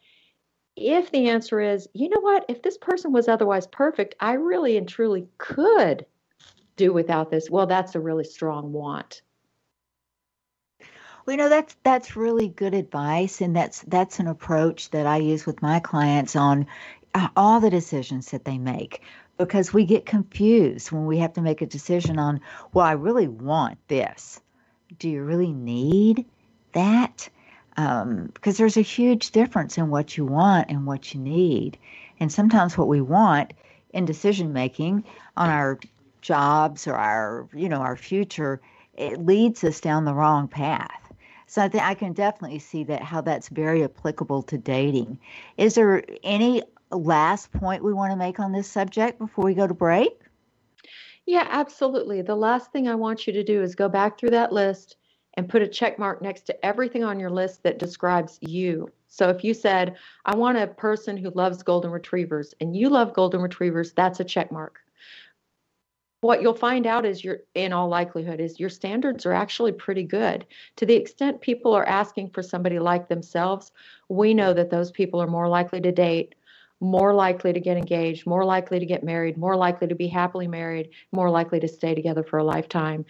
[0.77, 4.77] if the answer is, you know what, if this person was otherwise perfect, I really
[4.77, 6.05] and truly could
[6.77, 9.23] do without this, well, that's a really strong want.
[11.25, 15.17] Well, you know that's that's really good advice, and that's that's an approach that I
[15.17, 16.67] use with my clients on
[17.15, 19.03] uh, all the decisions that they make
[19.41, 22.41] because we get confused when we have to make a decision on,
[22.75, 24.41] well, I really want this.
[24.99, 26.27] Do you really need
[26.73, 27.29] that?
[27.77, 31.79] Um, because there's a huge difference in what you want and what you need.
[32.19, 33.55] And sometimes what we want
[33.95, 35.05] in decision making
[35.39, 35.79] on our
[36.21, 38.61] jobs or our, you know, our future,
[38.95, 41.13] it leads us down the wrong path.
[41.47, 45.19] So I think I can definitely see that how that's very applicable to dating.
[45.57, 46.63] Is there any
[46.99, 50.21] last point we want to make on this subject before we go to break?
[51.27, 52.23] Yeah, absolutely.
[52.23, 54.97] The last thing I want you to do is go back through that list
[55.35, 58.91] and put a check mark next to everything on your list that describes you.
[59.09, 63.15] So if you said, I want a person who loves golden retrievers and you love
[63.15, 64.81] golden retrievers, that's a check mark
[66.21, 70.03] what you'll find out is your in all likelihood is your standards are actually pretty
[70.03, 73.73] good to the extent people are asking for somebody like themselves
[74.09, 76.35] we know that those people are more likely to date
[76.81, 80.49] more likely to get engaged more likely to get married more likely to be happily
[80.49, 83.05] married more likely to stay together for a lifetime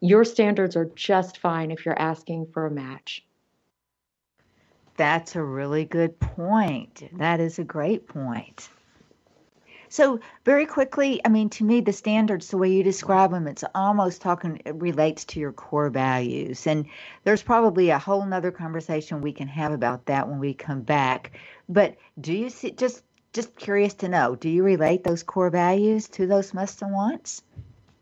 [0.00, 3.24] your standards are just fine if you're asking for a match
[4.96, 8.68] that's a really good point that is a great point
[9.90, 13.64] so very quickly, I mean, to me, the standards, the way you describe them, it's
[13.74, 16.66] almost talking it relates to your core values.
[16.66, 16.86] And
[17.24, 21.32] there's probably a whole nother conversation we can have about that when we come back.
[21.68, 23.02] But do you see just
[23.38, 27.42] just curious to know, do you relate those core values to those must and wants?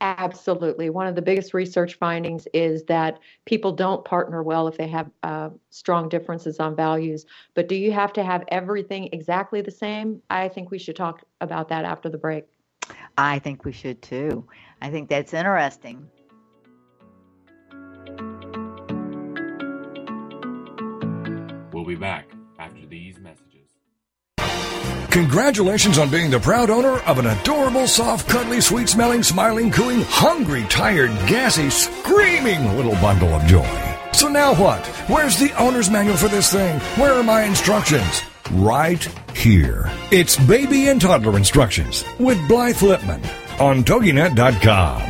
[0.01, 0.89] Absolutely.
[0.89, 5.11] One of the biggest research findings is that people don't partner well if they have
[5.23, 7.27] uh, strong differences on values.
[7.53, 10.23] But do you have to have everything exactly the same?
[10.31, 12.47] I think we should talk about that after the break.
[13.19, 14.47] I think we should too.
[14.81, 16.09] I think that's interesting.
[21.75, 22.36] We'll be back after these messages.
[25.17, 30.03] Congratulations on being the proud owner of an adorable, soft, cuddly, sweet smelling, smiling, cooing,
[30.03, 33.67] hungry, tired, gassy, screaming little bundle of joy.
[34.13, 34.87] So now what?
[35.09, 36.81] Where's the owner's manual for this thing?
[37.01, 38.21] Where are my instructions?
[38.53, 39.03] Right
[39.35, 39.91] here.
[40.11, 43.25] It's baby and toddler instructions with Blythe Lipman
[43.59, 45.01] on TogiNet.com.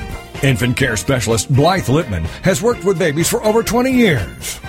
[0.45, 4.61] Infant care specialist Blythe Lipman has worked with babies for over 20 years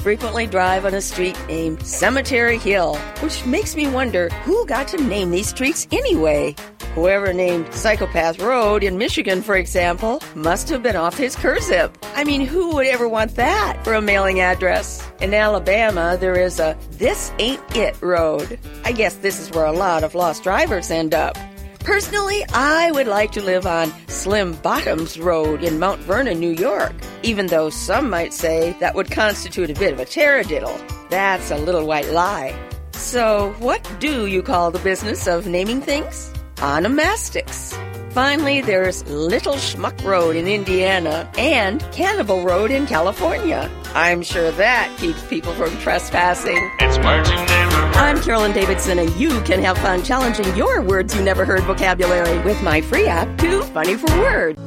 [0.00, 4.96] frequently drive on a street named Cemetery Hill, which makes me wonder who got to
[4.96, 6.54] name these streets anyway.
[6.94, 11.96] Whoever named Psychopath Road in Michigan, for example, must have been off his Curzip.
[12.16, 15.06] I mean, who would ever want that for a mailing address?
[15.20, 18.58] In Alabama, there is a This Ain't It Road.
[18.84, 21.36] I guess this is where a lot of lost drivers end up.
[21.80, 26.92] Personally, I would like to live on Slim Bottoms Road in Mount Vernon, New York,
[27.22, 30.78] even though some might say that would constitute a bit of a taradiddle.
[31.08, 32.54] That's a little white lie.
[32.92, 36.32] So, what do you call the business of naming things?
[36.60, 37.74] Onomastics.
[38.12, 43.70] Finally, there's Little Schmuck Road in Indiana and Cannibal Road in California.
[43.94, 46.70] I'm sure that keeps people from trespassing.
[46.80, 47.96] It's words you never heard.
[47.96, 52.38] I'm Carolyn Davidson, and you can have fun challenging your words you never heard vocabulary
[52.40, 54.60] with my free app, Too Funny for Words.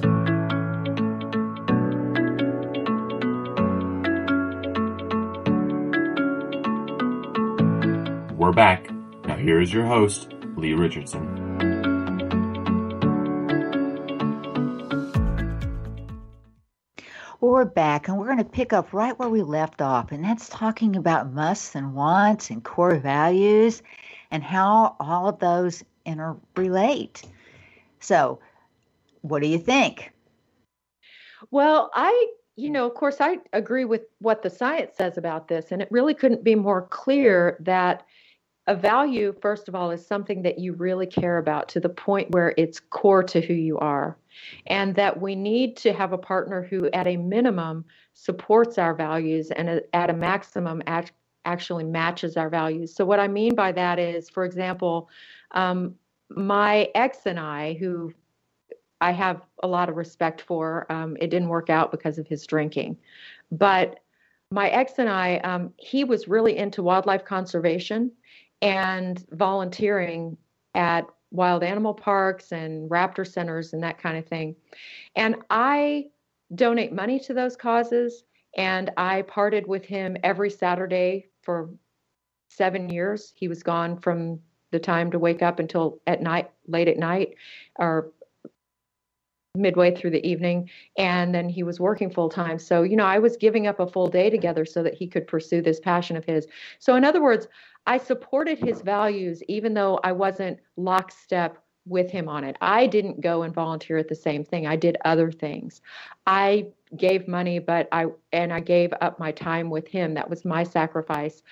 [8.35, 8.89] We're back.
[9.25, 11.42] Now here is your host, Lee Richardson.
[17.53, 20.49] We're back and we're going to pick up right where we left off, and that's
[20.49, 23.83] talking about musts and wants and core values
[24.31, 27.23] and how all of those interrelate.
[27.99, 28.39] So,
[29.21, 30.11] what do you think?
[31.51, 35.71] Well, I, you know, of course, I agree with what the science says about this,
[35.71, 38.03] and it really couldn't be more clear that
[38.67, 42.31] a value, first of all, is something that you really care about to the point
[42.31, 44.17] where it's core to who you are.
[44.67, 49.51] And that we need to have a partner who, at a minimum, supports our values
[49.51, 50.81] and at a maximum,
[51.45, 52.95] actually matches our values.
[52.95, 55.09] So, what I mean by that is, for example,
[55.51, 55.95] um,
[56.29, 58.13] my ex and I, who
[59.01, 62.47] I have a lot of respect for, um, it didn't work out because of his
[62.47, 62.97] drinking.
[63.51, 63.99] But
[64.49, 68.11] my ex and I, um, he was really into wildlife conservation
[68.63, 70.37] and volunteering
[70.73, 74.55] at wild animal parks and raptor centers and that kind of thing.
[75.17, 76.05] And I
[76.55, 78.23] donate money to those causes.
[78.55, 81.69] And I parted with him every Saturday for
[82.47, 83.33] seven years.
[83.35, 84.39] He was gone from
[84.71, 87.35] the time to wake up until at night, late at night,
[87.79, 88.11] or
[89.55, 93.19] midway through the evening and then he was working full time so you know i
[93.19, 96.25] was giving up a full day together so that he could pursue this passion of
[96.25, 96.47] his
[96.79, 97.47] so in other words
[97.85, 102.55] I supported his values even though I wasn't lockstep with him on it.
[102.61, 104.65] I didn't go and volunteer at the same thing.
[104.65, 105.81] I did other things.
[106.25, 110.13] I gave money, but I and I gave up my time with him.
[110.13, 111.43] That was my sacrifice.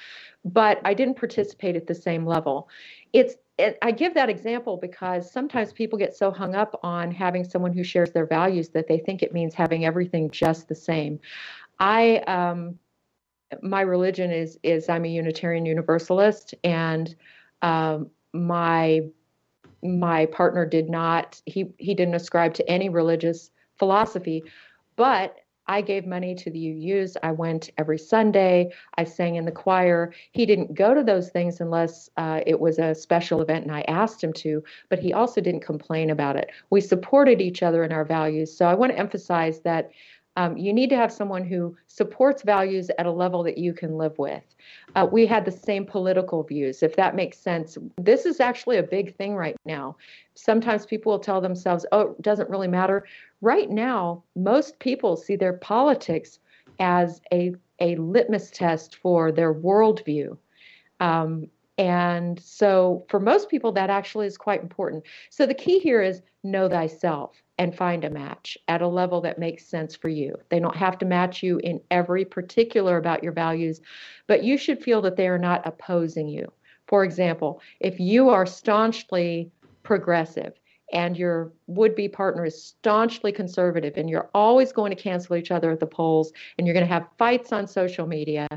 [0.43, 2.69] But I didn't participate at the same level.
[3.13, 7.43] It's it, I give that example because sometimes people get so hung up on having
[7.43, 11.19] someone who shares their values that they think it means having everything just the same.
[11.80, 12.80] I um,
[13.62, 17.13] my religion is is I'm a Unitarian Universalist, and
[17.62, 19.01] um, my
[19.84, 24.43] my partner did not he he didn't ascribe to any religious philosophy,
[24.95, 27.15] but I gave money to the UUs.
[27.23, 28.73] I went every Sunday.
[28.97, 30.13] I sang in the choir.
[30.32, 33.82] He didn't go to those things unless uh, it was a special event and I
[33.82, 36.49] asked him to, but he also didn't complain about it.
[36.71, 38.56] We supported each other in our values.
[38.56, 39.91] So I want to emphasize that
[40.38, 43.98] um, you need to have someone who supports values at a level that you can
[43.98, 44.44] live with.
[44.96, 47.78] Uh, we had the same political views, if that makes sense.
[47.98, 49.98] This is actually a big thing right now.
[50.36, 53.06] Sometimes people will tell themselves, oh, it doesn't really matter.
[53.41, 56.39] Right now, most people see their politics
[56.80, 60.38] as a, a litmus test for their worldview.
[61.02, 65.04] Um, and so, for most people, that actually is quite important.
[65.30, 69.38] So, the key here is know thyself and find a match at a level that
[69.38, 70.36] makes sense for you.
[70.50, 73.82] They don't have to match you in every particular about your values,
[74.26, 76.52] but you should feel that they are not opposing you.
[76.88, 79.52] For example, if you are staunchly
[79.84, 80.54] progressive
[80.91, 85.52] and your would be partner is staunchly conservative and you're always going to cancel each
[85.52, 88.47] other at the polls and you're going to have fights on social media,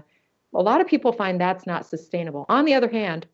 [0.54, 2.46] a lot of people find that's not sustainable.
[2.48, 3.26] On the other hand,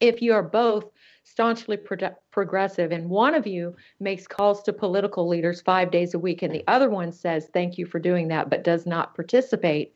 [0.00, 0.90] if you are both
[1.24, 6.18] staunchly pro- progressive, and one of you makes calls to political leaders five days a
[6.18, 9.94] week, and the other one says, Thank you for doing that, but does not participate,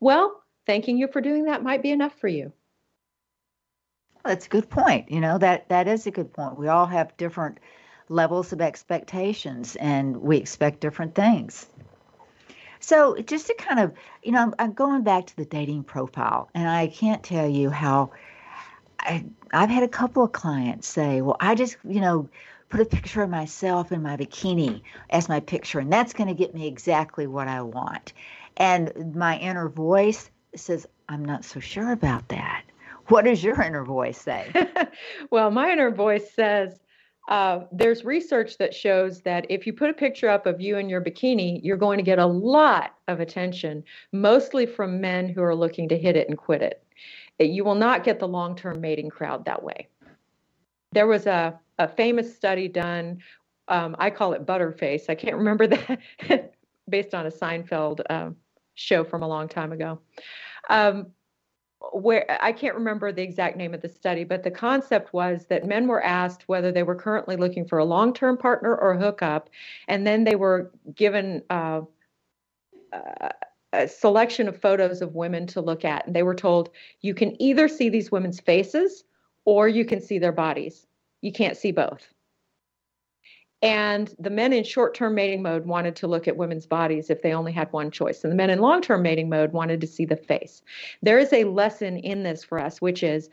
[0.00, 2.52] well, thanking you for doing that might be enough for you.
[4.24, 5.10] That's a good point.
[5.10, 6.58] You know, that, that is a good point.
[6.58, 7.58] We all have different
[8.08, 11.66] levels of expectations, and we expect different things.
[12.80, 16.68] So, just to kind of, you know, I'm going back to the dating profile, and
[16.68, 18.12] I can't tell you how
[19.08, 22.28] I, I've had a couple of clients say, well, I just, you know,
[22.68, 26.34] put a picture of myself in my bikini as my picture, and that's going to
[26.34, 28.12] get me exactly what I want.
[28.58, 32.64] And my inner voice says, I'm not so sure about that.
[33.06, 34.52] What does your inner voice say?
[35.30, 36.78] well, my inner voice says,
[37.30, 40.88] uh, there's research that shows that if you put a picture up of you in
[40.88, 45.54] your bikini, you're going to get a lot of attention, mostly from men who are
[45.54, 46.82] looking to hit it and quit it
[47.46, 49.88] you will not get the long term mating crowd that way.
[50.92, 53.18] There was a, a famous study done,
[53.68, 55.08] um, I call it Butterface.
[55.08, 56.54] I can't remember that,
[56.88, 58.30] based on a Seinfeld uh,
[58.74, 60.00] show from a long time ago.
[60.70, 61.08] Um,
[61.92, 65.64] where I can't remember the exact name of the study, but the concept was that
[65.64, 68.98] men were asked whether they were currently looking for a long term partner or a
[68.98, 69.48] hookup,
[69.86, 71.82] and then they were given uh,
[72.92, 73.28] uh,
[73.72, 76.06] a selection of photos of women to look at.
[76.06, 79.04] And they were told you can either see these women's faces
[79.44, 80.86] or you can see their bodies.
[81.20, 82.12] You can't see both.
[83.60, 87.22] And the men in short term mating mode wanted to look at women's bodies if
[87.22, 88.22] they only had one choice.
[88.22, 90.62] And the men in long term mating mode wanted to see the face.
[91.02, 93.28] There is a lesson in this for us, which is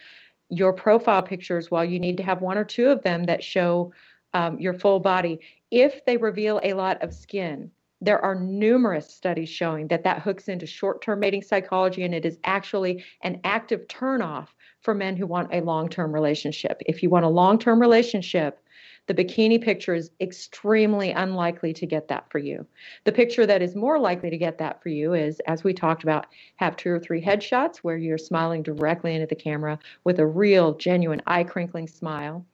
[0.49, 3.93] your profile pictures, while you need to have one or two of them that show
[4.33, 5.39] um, your full body,
[5.71, 7.71] if they reveal a lot of skin,
[8.05, 12.37] there are numerous studies showing that that hooks into short-term mating psychology and it is
[12.43, 14.47] actually an active turnoff
[14.81, 16.81] for men who want a long-term relationship.
[16.85, 18.61] If you want a long-term relationship,
[19.07, 22.65] the bikini picture is extremely unlikely to get that for you.
[23.03, 26.03] The picture that is more likely to get that for you is, as we talked
[26.03, 26.25] about,
[26.55, 30.73] have two or three headshots where you're smiling directly into the camera with a real,
[30.75, 32.45] genuine, eye crinkling smile.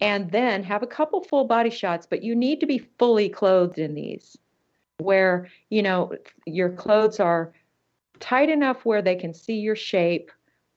[0.00, 3.78] And then have a couple full body shots, but you need to be fully clothed
[3.78, 4.36] in these,
[4.98, 6.12] where, you know,
[6.46, 7.52] your clothes are
[8.20, 10.30] tight enough where they can see your shape,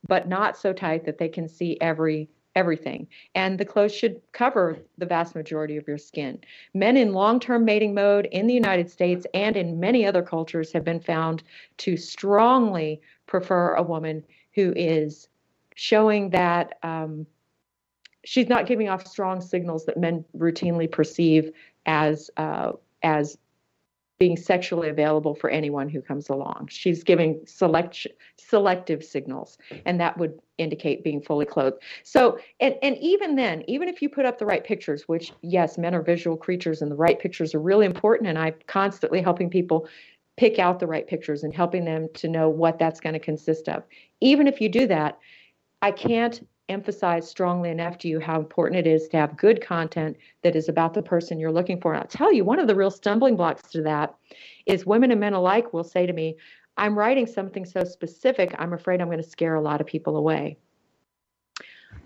[0.07, 3.05] but not so tight that they can see every everything.
[3.35, 6.39] And the clothes should cover the vast majority of your skin.
[6.73, 10.71] Men in long term mating mode in the United States and in many other cultures
[10.71, 11.43] have been found
[11.79, 15.27] to strongly prefer a woman who is
[15.75, 17.27] showing that um,
[18.23, 21.51] she's not giving off strong signals that men routinely perceive
[21.85, 22.71] as uh,
[23.03, 23.37] as
[24.17, 26.67] being sexually available for anyone who comes along.
[26.71, 28.07] She's giving select,
[28.37, 31.81] selective signals, and that would indicate being fully clothed.
[32.03, 35.77] So, and, and even then, even if you put up the right pictures, which, yes,
[35.77, 39.49] men are visual creatures and the right pictures are really important, and I'm constantly helping
[39.49, 39.87] people
[40.37, 43.67] pick out the right pictures and helping them to know what that's going to consist
[43.67, 43.83] of.
[44.21, 45.17] Even if you do that,
[45.81, 50.17] I can't emphasize strongly enough to you how important it is to have good content
[50.41, 51.93] that is about the person you're looking for.
[51.93, 54.15] And I'll tell you, one of the real stumbling blocks to that
[54.65, 56.37] is women and men alike will say to me,
[56.77, 60.17] I'm writing something so specific, I'm afraid I'm going to scare a lot of people
[60.17, 60.57] away.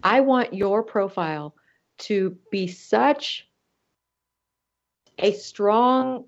[0.03, 1.55] I want your profile
[1.99, 3.47] to be such
[5.18, 6.26] a strong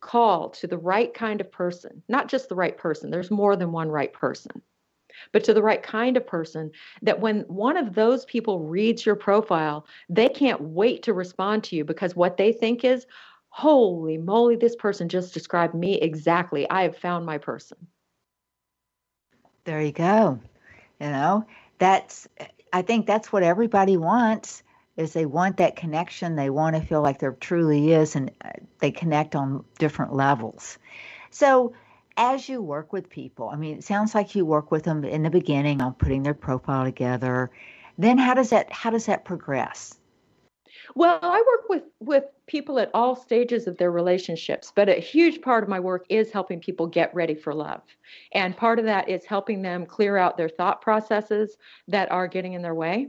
[0.00, 3.72] call to the right kind of person, not just the right person, there's more than
[3.72, 4.62] one right person
[5.32, 6.70] but to the right kind of person
[7.02, 11.76] that when one of those people reads your profile, they can't wait to respond to
[11.76, 13.06] you because what they think is,
[13.48, 16.68] holy moly, this person just described me exactly.
[16.70, 17.78] I have found my person.
[19.64, 20.40] There you go.
[21.00, 21.44] You know,
[21.78, 22.28] that's,
[22.72, 24.62] I think that's what everybody wants
[24.96, 26.36] is they want that connection.
[26.36, 28.50] They want to feel like there truly is, and uh,
[28.80, 30.78] they connect on different levels.
[31.30, 31.72] So,
[32.20, 35.22] as you work with people, I mean, it sounds like you work with them in
[35.22, 37.50] the beginning on putting their profile together.
[37.96, 39.98] Then how does that how does that progress?
[40.94, 45.40] Well, I work with with people at all stages of their relationships, but a huge
[45.40, 47.80] part of my work is helping people get ready for love.
[48.32, 51.56] And part of that is helping them clear out their thought processes
[51.88, 53.08] that are getting in their way.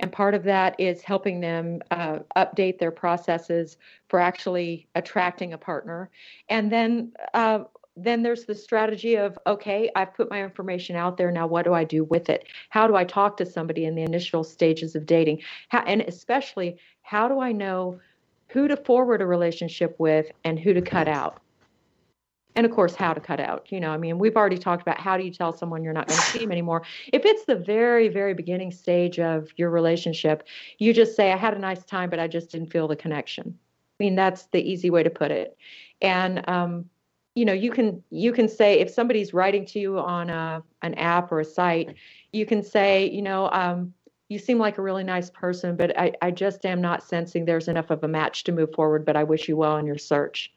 [0.00, 3.78] And part of that is helping them uh, update their processes
[4.08, 6.10] for actually attracting a partner.
[6.48, 7.64] And then uh,
[7.96, 11.72] then there's the strategy of okay i've put my information out there now what do
[11.72, 12.46] i do with it?
[12.70, 15.42] How do i talk to somebody in the initial stages of dating?
[15.68, 18.00] How, and especially how do i know
[18.48, 21.40] who to forward a relationship with and who to cut out?
[22.56, 24.98] And of course how to cut out you know i mean we've already talked about
[24.98, 26.82] how do you tell someone you're not going to see them anymore?
[27.12, 30.46] If it's the very very beginning stage of your relationship
[30.78, 33.56] you just say i had a nice time but i just didn't feel the connection.
[34.00, 35.56] I mean that's the easy way to put it.
[36.02, 36.90] And um,
[37.34, 40.94] you know you can you can say if somebody's writing to you on a, an
[40.94, 41.94] app or a site
[42.32, 43.92] you can say you know um,
[44.28, 47.68] you seem like a really nice person but I, I just am not sensing there's
[47.68, 50.52] enough of a match to move forward but i wish you well in your search.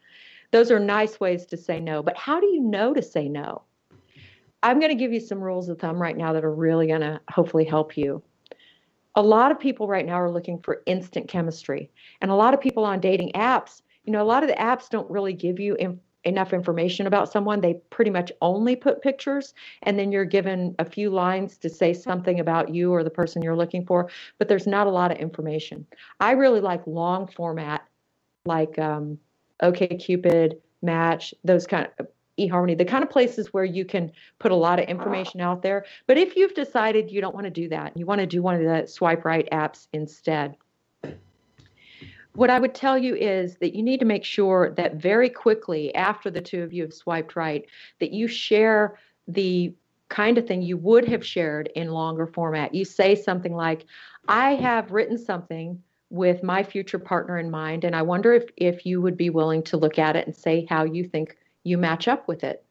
[0.51, 3.63] Those are nice ways to say no but how do you know to say no?
[4.63, 7.01] I'm going to give you some rules of thumb right now that are really going
[7.01, 8.23] to hopefully help you.
[9.13, 12.61] A lot of people right now are looking for instant chemistry and a lot of
[12.61, 15.75] people on dating apps you know a lot of the apps don't really give you
[16.27, 19.53] enough information about someone, they pretty much only put pictures,
[19.83, 23.41] and then you're given a few lines to say something about you or the person
[23.41, 25.85] you're looking for, but there's not a lot of information.
[26.19, 27.87] I really like long format,
[28.45, 29.17] like um,
[29.63, 32.07] OKCupid, Match, those kind of
[32.37, 35.85] eHarmony, the kind of places where you can put a lot of information out there.
[36.05, 38.55] But if you've decided you don't want to do that, you want to do one
[38.55, 40.55] of the swipe right apps instead,
[42.37, 45.93] what I would tell you is that you need to make sure that very quickly
[45.95, 47.65] after the two of you have swiped right,
[47.99, 49.73] that you share the
[50.09, 52.75] kind of thing you would have shared in longer format.
[52.75, 53.87] You say something like,
[54.27, 55.81] I have written something
[56.11, 59.63] with my future partner in mind, and I wonder if, if you would be willing
[59.63, 62.63] to look at it and say how you think you match up with it.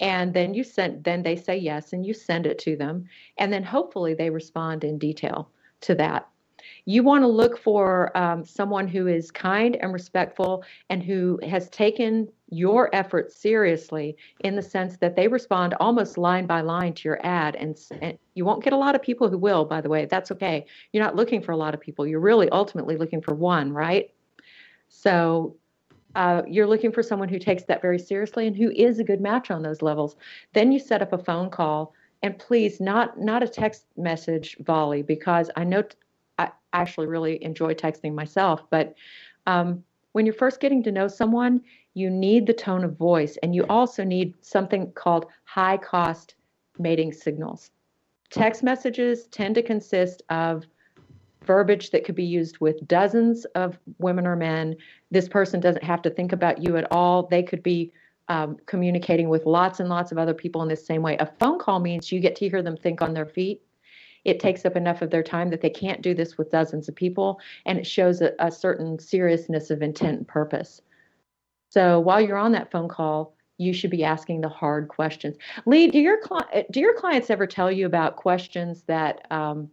[0.00, 3.04] And then you send then they say yes and you send it to them.
[3.38, 5.48] And then hopefully they respond in detail
[5.82, 6.28] to that
[6.84, 11.68] you want to look for um, someone who is kind and respectful and who has
[11.70, 17.08] taken your efforts seriously in the sense that they respond almost line by line to
[17.08, 17.54] your ad.
[17.56, 20.06] And, and you won't get a lot of people who will, by the way.
[20.06, 20.66] That's okay.
[20.92, 22.06] You're not looking for a lot of people.
[22.06, 24.12] You're really ultimately looking for one, right?
[24.88, 25.56] So
[26.14, 29.20] uh, you're looking for someone who takes that very seriously and who is a good
[29.20, 30.16] match on those levels.
[30.52, 35.02] Then you set up a phone call, and please, not not a text message volley
[35.02, 35.84] because I know
[36.40, 38.62] I actually really enjoy texting myself.
[38.70, 38.94] But
[39.46, 41.60] um, when you're first getting to know someone,
[41.94, 46.36] you need the tone of voice, and you also need something called high cost
[46.78, 47.70] mating signals.
[48.30, 50.66] Text messages tend to consist of
[51.44, 54.76] verbiage that could be used with dozens of women or men.
[55.10, 57.26] This person doesn't have to think about you at all.
[57.26, 57.92] They could be
[58.28, 61.16] um, communicating with lots and lots of other people in the same way.
[61.18, 63.62] A phone call means you get to hear them think on their feet.
[64.24, 66.94] It takes up enough of their time that they can't do this with dozens of
[66.94, 70.82] people, and it shows a, a certain seriousness of intent and purpose.
[71.70, 75.36] So while you're on that phone call, you should be asking the hard questions.
[75.66, 76.18] Lee, do your
[76.70, 79.70] do your clients ever tell you about questions that um,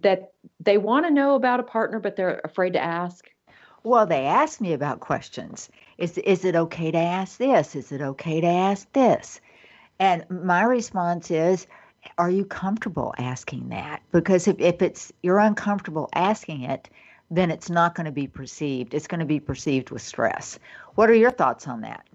[0.00, 3.28] that they want to know about a partner, but they're afraid to ask?
[3.84, 5.68] Well, they ask me about questions.
[5.98, 7.76] Is is it okay to ask this?
[7.76, 9.40] Is it okay to ask this?
[9.98, 11.66] And my response is,
[12.18, 14.02] are you comfortable asking that?
[14.12, 16.88] Because if, if it's you're uncomfortable asking it,
[17.30, 18.92] then it's not going to be perceived.
[18.92, 20.58] It's going to be perceived with stress.
[20.96, 22.06] What are your thoughts on that?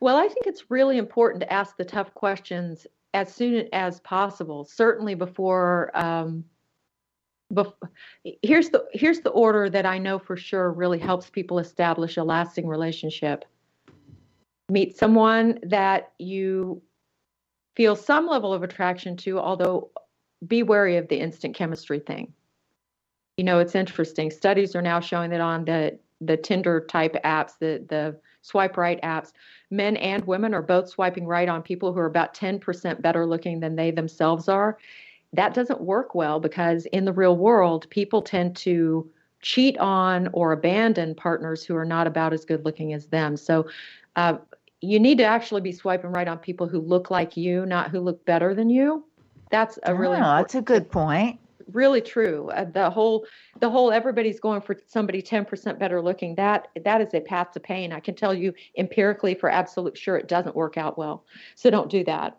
[0.00, 4.64] Well, I think it's really important to ask the tough questions as soon as possible.
[4.64, 5.90] Certainly before.
[5.94, 6.44] Um,
[7.52, 7.74] bef-
[8.42, 12.24] here's the here's the order that I know for sure really helps people establish a
[12.24, 13.44] lasting relationship.
[14.68, 16.82] Meet someone that you
[17.76, 19.90] feel some level of attraction to, although
[20.46, 22.32] be wary of the instant chemistry thing.
[23.36, 24.30] You know, it's interesting.
[24.30, 29.00] Studies are now showing that on the the Tinder type apps, the the swipe right
[29.02, 29.32] apps,
[29.70, 33.60] men and women are both swiping right on people who are about 10% better looking
[33.60, 34.78] than they themselves are.
[35.32, 39.10] That doesn't work well because in the real world, people tend to
[39.42, 43.36] cheat on or abandon partners who are not about as good looking as them.
[43.36, 43.68] So
[44.14, 44.38] uh,
[44.80, 48.00] you need to actually be swiping right on people who look like you, not who
[48.00, 49.04] look better than you.
[49.50, 51.38] That's a really oh, that's a good point
[51.72, 52.50] really true.
[52.50, 53.26] Uh, the whole
[53.60, 56.34] the whole everybody's going for somebody 10% better looking.
[56.34, 57.92] That that is a path to pain.
[57.92, 61.24] I can tell you empirically for absolute sure it doesn't work out well.
[61.54, 62.38] So don't do that.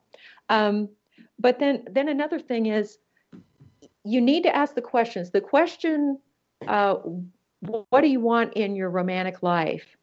[0.50, 0.90] Um,
[1.40, 2.98] but then then another thing is
[4.04, 5.32] you need to ask the questions.
[5.32, 6.20] The question
[6.68, 6.96] uh,
[7.90, 9.98] what do you want in your romantic life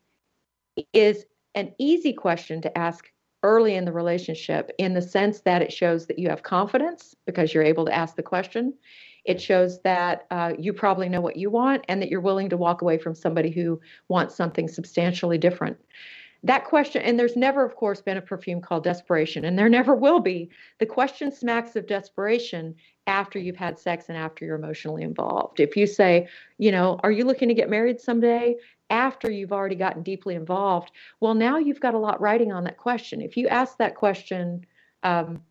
[0.93, 1.25] is
[1.55, 3.11] an easy question to ask
[3.43, 7.53] early in the relationship in the sense that it shows that you have confidence because
[7.53, 8.73] you're able to ask the question
[9.25, 12.57] it shows that uh, you probably know what you want and that you're willing to
[12.57, 15.79] walk away from somebody who wants something substantially different.
[16.43, 19.95] That question, and there's never, of course, been a perfume called desperation, and there never
[19.95, 20.51] will be.
[20.79, 22.75] The question smacks of desperation
[23.07, 25.59] after you've had sex and after you're emotionally involved.
[25.59, 26.29] If you say,
[26.59, 28.57] you know, are you looking to get married someday?
[28.91, 32.77] After you've already gotten deeply involved, well, now you've got a lot writing on that
[32.77, 33.21] question.
[33.21, 34.67] If you ask that question,
[35.03, 35.43] um,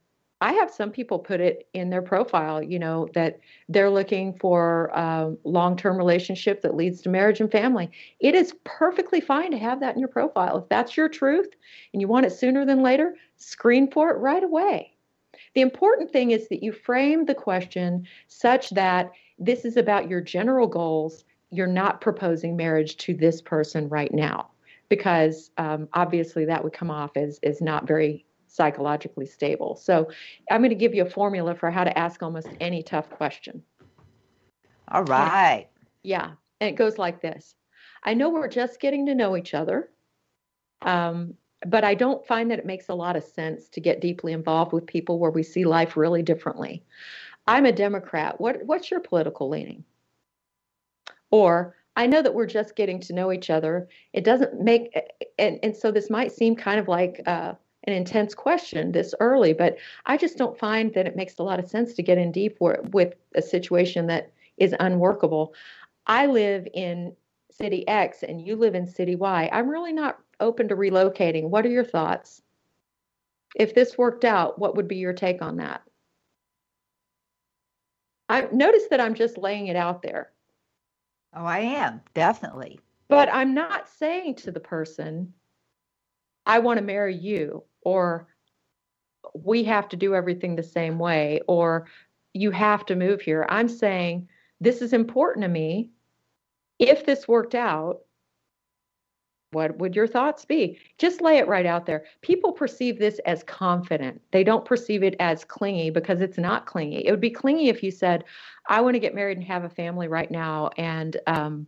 [0.43, 4.87] I have some people put it in their profile, you know, that they're looking for
[4.93, 7.89] a long term relationship that leads to marriage and family.
[8.19, 10.57] It is perfectly fine to have that in your profile.
[10.57, 11.47] If that's your truth
[11.93, 14.93] and you want it sooner than later, screen for it right away.
[15.55, 20.19] The important thing is that you frame the question such that this is about your
[20.19, 21.23] general goals.
[21.53, 24.49] You're not proposing marriage to this person right now,
[24.89, 29.75] because um, obviously that would come off as, is not very psychologically stable.
[29.75, 30.09] So
[30.51, 33.63] I'm going to give you a formula for how to ask almost any tough question.
[34.91, 35.67] All right.
[36.03, 36.31] Yeah.
[36.61, 37.55] And it goes like this
[38.03, 39.89] I know we're just getting to know each other,
[40.81, 41.33] um,
[41.65, 44.73] but I don't find that it makes a lot of sense to get deeply involved
[44.73, 46.83] with people where we see life really differently.
[47.47, 48.39] I'm a Democrat.
[48.39, 49.83] What, what's your political leaning?
[51.33, 53.89] Or I know that we're just getting to know each other.
[54.13, 54.95] It doesn't make,
[55.39, 57.53] and, and so this might seem kind of like, uh,
[57.85, 61.59] an intense question this early, but I just don't find that it makes a lot
[61.59, 65.55] of sense to get in deep with a situation that is unworkable.
[66.05, 67.15] I live in
[67.51, 69.49] city X and you live in city Y.
[69.51, 71.49] I'm really not open to relocating.
[71.49, 72.43] What are your thoughts?
[73.55, 75.81] If this worked out, what would be your take on that?
[78.29, 80.31] I notice that I'm just laying it out there.
[81.35, 82.79] Oh, I am, definitely.
[83.07, 85.33] But I'm not saying to the person,
[86.45, 88.27] I want to marry you or
[89.33, 91.87] we have to do everything the same way or
[92.33, 93.45] you have to move here.
[93.49, 94.29] I'm saying
[94.59, 95.91] this is important to me.
[96.79, 98.01] If this worked out,
[99.53, 100.79] what would your thoughts be?
[100.97, 102.05] Just lay it right out there.
[102.21, 104.21] People perceive this as confident.
[104.31, 107.05] They don't perceive it as clingy because it's not clingy.
[107.05, 108.25] It would be clingy if you said,
[108.67, 110.69] I want to get married and have a family right now.
[110.77, 111.67] And um,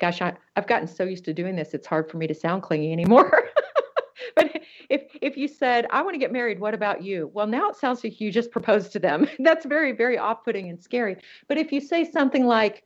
[0.00, 2.62] gosh, I, I've gotten so used to doing this, it's hard for me to sound
[2.62, 3.44] clingy anymore.
[4.36, 7.30] but if if you said, I want to get married, what about you?
[7.32, 9.28] Well, now it sounds like you just proposed to them.
[9.38, 11.16] That's very, very off putting and scary.
[11.46, 12.82] But if you say something like,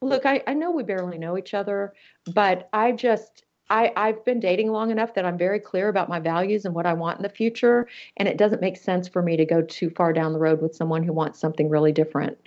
[0.00, 1.94] Look, I, I know we barely know each other,
[2.32, 6.20] but I just I, I've been dating long enough that I'm very clear about my
[6.20, 7.86] values and what I want in the future.
[8.16, 10.74] And it doesn't make sense for me to go too far down the road with
[10.74, 12.38] someone who wants something really different.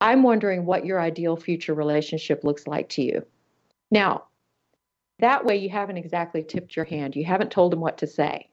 [0.00, 3.26] I'm wondering what your ideal future relationship looks like to you.
[3.90, 4.24] Now,
[5.18, 7.16] that way you haven't exactly tipped your hand.
[7.16, 8.50] You haven't told them what to say.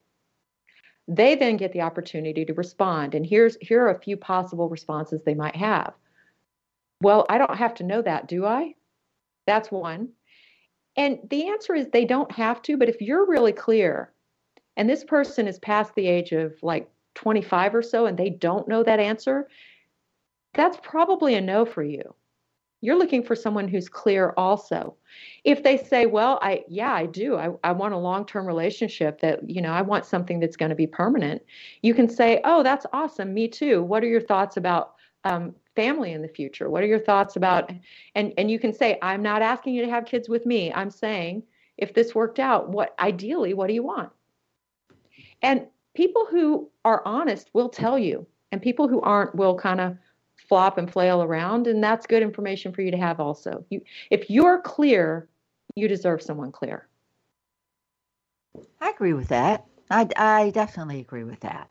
[1.07, 3.13] They then get the opportunity to respond.
[3.13, 5.93] And here's here are a few possible responses they might have.
[7.03, 8.75] Well, I don't have to know that, do I?
[9.45, 10.09] That's one.
[10.95, 14.13] And the answer is they don't have to, but if you're really clear
[14.77, 18.69] and this person is past the age of like 25 or so and they don't
[18.69, 19.49] know that answer,
[20.53, 22.15] that's probably a no for you.
[22.79, 24.95] You're looking for someone who's clear also.
[25.43, 27.35] If they say, well, I yeah, I do.
[27.35, 30.75] I, I want a long-term relationship that, you know, I want something that's going to
[30.75, 31.41] be permanent.
[31.81, 33.33] You can say, oh, that's awesome.
[33.33, 33.83] Me too.
[33.83, 36.69] What are your thoughts about um, family in the future?
[36.69, 37.71] What are your thoughts about
[38.15, 40.71] and and you can say I'm not asking you to have kids with me.
[40.73, 41.43] I'm saying
[41.77, 44.11] if this worked out, what ideally what do you want?
[45.41, 49.97] And people who are honest will tell you and people who aren't will kind of
[50.47, 53.65] flop and flail around and that's good information for you to have also.
[53.69, 55.27] You if you're clear,
[55.75, 56.87] you deserve someone clear.
[58.79, 59.65] I agree with that.
[59.89, 61.69] I, I definitely agree with that.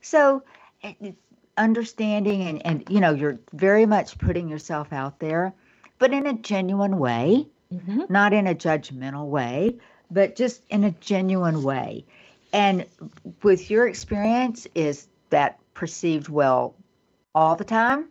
[0.00, 0.42] So,
[0.82, 1.12] eh,
[1.56, 5.54] understanding and, and you know you're very much putting yourself out there
[5.98, 8.02] but in a genuine way mm-hmm.
[8.08, 9.76] not in a judgmental way
[10.10, 12.04] but just in a genuine way
[12.52, 12.84] and
[13.42, 16.74] with your experience is that perceived well
[17.34, 18.08] all the time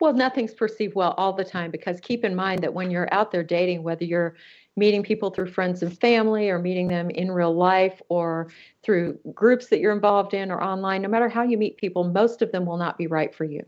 [0.00, 3.30] well nothing's perceived well all the time because keep in mind that when you're out
[3.30, 4.34] there dating whether you're
[4.80, 8.48] meeting people through friends and family or meeting them in real life or
[8.82, 12.40] through groups that you're involved in or online, no matter how you meet people, most
[12.40, 13.62] of them will not be right for you.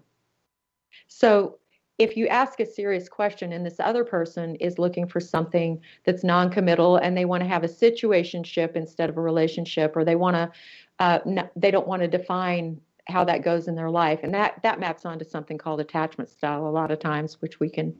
[1.08, 1.58] So
[1.98, 6.24] if you ask a serious question and this other person is looking for something that's
[6.24, 10.34] non-committal and they want to have a situationship instead of a relationship or they want
[10.34, 10.50] to
[10.98, 11.18] uh,
[11.54, 15.04] they don't want to define how that goes in their life and that that maps
[15.04, 17.94] onto something called attachment style a lot of times which we can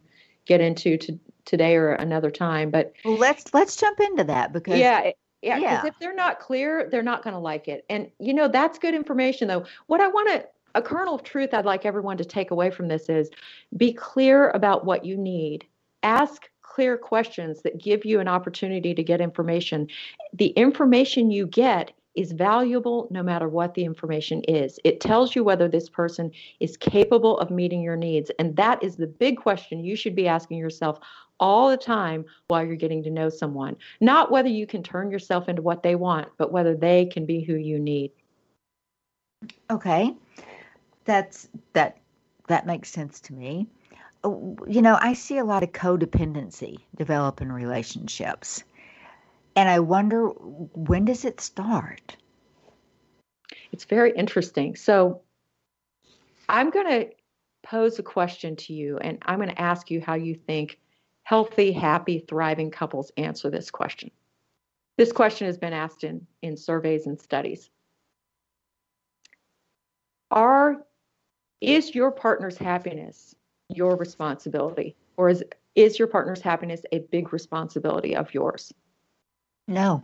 [0.47, 2.71] get into to, today or another time.
[2.71, 5.11] But well, let's let's jump into that because yeah.
[5.45, 5.87] Yeah, because yeah.
[5.87, 7.85] if they're not clear, they're not going to like it.
[7.91, 9.65] And you know, that's good information though.
[9.89, 12.89] What I want to a kernel of truth I'd like everyone to take away from
[12.89, 13.31] this is
[13.77, 15.67] be clear about what you need.
[16.03, 19.89] Ask clear questions that give you an opportunity to get information.
[20.33, 24.79] The information you get is valuable no matter what the information is.
[24.85, 26.31] It tells you whether this person
[26.61, 28.31] is capable of meeting your needs.
[28.39, 30.99] And that is the big question you should be asking yourself
[31.43, 33.77] all the time while you're getting to know someone.
[34.01, 37.43] Not whether you can turn yourself into what they want, but whether they can be
[37.43, 38.13] who you need.
[39.69, 40.15] Okay.
[41.05, 41.99] That's that
[42.49, 43.67] that makes sense to me.
[44.25, 44.31] Uh,
[44.67, 48.65] you know, I see a lot of codependency develop in relationships
[49.55, 52.17] and I wonder when does it start?
[53.73, 54.77] It's very interesting.
[54.77, 55.23] So
[56.49, 57.11] I'm going to
[57.63, 60.79] pose a question to you, and I'm going to ask you how you think
[61.23, 64.11] healthy, happy, thriving couples answer this question.
[64.99, 67.71] This question has been asked in, in surveys and studies.
[70.31, 70.85] Are
[71.61, 73.35] is your partner's happiness
[73.75, 75.45] your responsibility, or is
[75.75, 78.73] is your partner's happiness a big responsibility of yours?
[79.67, 80.03] No.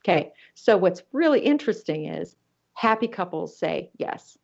[0.00, 0.32] Okay.
[0.54, 2.36] So what's really interesting is
[2.74, 4.38] happy couples say yes.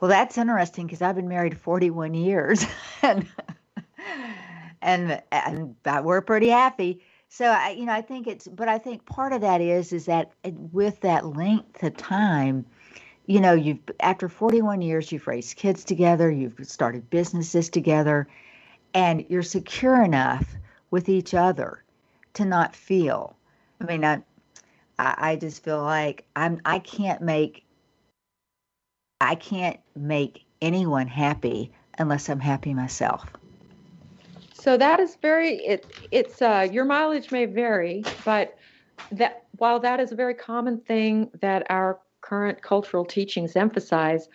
[0.00, 2.64] Well, that's interesting because I've been married 41 years
[3.02, 3.26] and
[4.82, 7.00] and and we're pretty happy.
[7.28, 10.04] So I, you know, I think it's, but I think part of that is is
[10.04, 12.66] that with that length of time,
[13.26, 18.28] you know, you've after 41 years, you've raised kids together, you've started businesses together,
[18.92, 20.56] and you're secure enough
[20.90, 21.82] with each other
[22.34, 23.36] to not feel.
[23.80, 24.22] I mean, I,
[24.98, 26.60] I just feel like I'm.
[26.64, 27.64] I can't make.
[29.20, 33.24] I can't make anyone happy unless I'm happy myself.
[34.62, 35.56] So that is very.
[35.56, 38.56] It, it's uh, your mileage may vary, but
[39.10, 44.28] that while that is a very common thing that our current cultural teachings emphasize,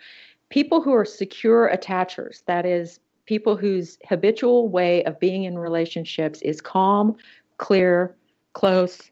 [0.50, 6.42] people who are secure attachers, that is, people whose habitual way of being in relationships
[6.42, 7.16] is calm,
[7.56, 8.14] clear,
[8.52, 9.10] close,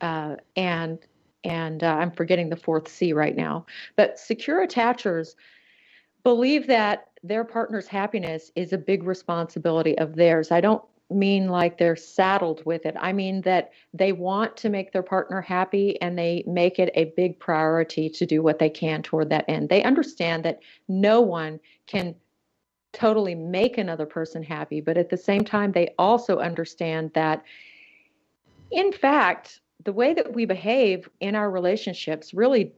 [0.00, 0.98] uh, and
[1.44, 3.64] and uh, I'm forgetting the fourth C right now.
[3.94, 5.36] But secure attachers
[6.24, 10.50] believe that their partner's happiness is a big responsibility of theirs.
[10.50, 12.96] I don't mean like they're saddled with it.
[12.98, 17.12] I mean that they want to make their partner happy and they make it a
[17.16, 19.68] big priority to do what they can toward that end.
[19.68, 22.14] They understand that no one can
[22.92, 27.42] totally make another person happy, but at the same time, they also understand that,
[28.70, 32.72] in fact, the way that we behave in our relationships really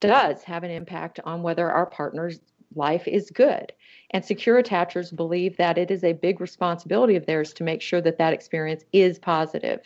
[0.00, 2.40] does have an impact on whether our partner's
[2.76, 3.72] life is good.
[4.10, 8.00] And secure attachers believe that it is a big responsibility of theirs to make sure
[8.00, 9.80] that that experience is positive.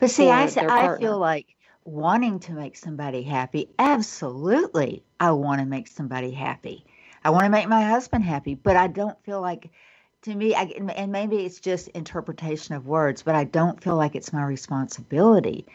[0.00, 1.46] But see, I, I feel like
[1.84, 6.84] wanting to make somebody happy, absolutely, I want to make somebody happy.
[7.24, 9.70] I want to make my husband happy, but I don't feel like,
[10.22, 10.62] to me, I,
[10.96, 15.66] and maybe it's just interpretation of words, but I don't feel like it's my responsibility.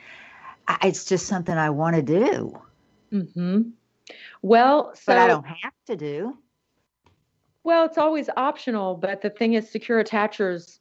[0.67, 2.61] I, it's just something I want to do.
[3.11, 3.61] Hmm.
[4.41, 6.37] Well, so, but I don't have to do.
[7.63, 10.79] Well, it's always optional, but the thing is, secure attachers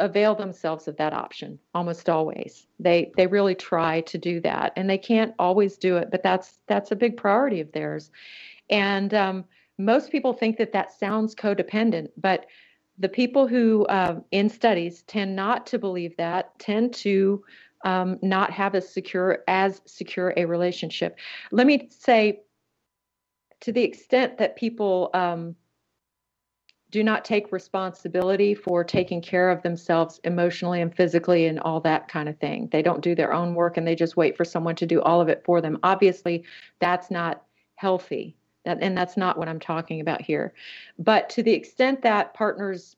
[0.00, 2.66] avail themselves of that option almost always.
[2.78, 6.60] They they really try to do that, and they can't always do it, but that's
[6.66, 8.10] that's a big priority of theirs.
[8.70, 9.44] And um,
[9.78, 12.46] most people think that that sounds codependent, but
[12.98, 17.44] the people who uh, in studies tend not to believe that, tend to
[17.84, 21.16] um, not have as secure as secure a relationship.
[21.52, 22.40] Let me say
[23.60, 25.56] to the extent that people um,
[26.90, 32.08] do not take responsibility for taking care of themselves emotionally and physically and all that
[32.08, 32.68] kind of thing.
[32.72, 35.20] They don't do their own work and they just wait for someone to do all
[35.20, 35.78] of it for them.
[35.82, 36.44] Obviously,
[36.78, 37.42] that's not
[37.76, 38.36] healthy.
[38.64, 40.54] That, and that's not what I'm talking about here.
[40.98, 42.96] But to the extent that partners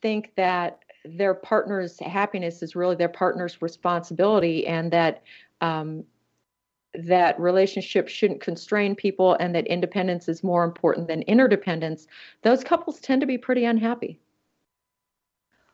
[0.00, 5.22] think that their partner's happiness is really their partner's responsibility and that
[5.60, 6.04] um,
[6.94, 12.06] that relationships shouldn't constrain people and that independence is more important than interdependence,
[12.42, 14.18] those couples tend to be pretty unhappy.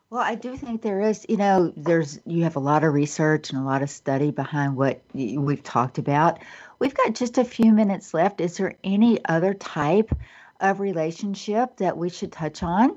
[0.08, 3.50] Well, I do think there is, you know, there's you have a lot of research
[3.50, 6.38] and a lot of study behind what we've talked about.
[6.78, 8.40] We've got just a few minutes left.
[8.40, 10.16] Is there any other type
[10.60, 12.96] of relationship that we should touch on?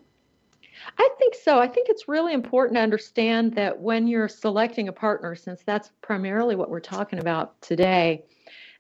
[0.98, 1.60] I think so.
[1.60, 5.92] I think it's really important to understand that when you're selecting a partner, since that's
[6.02, 8.24] primarily what we're talking about today,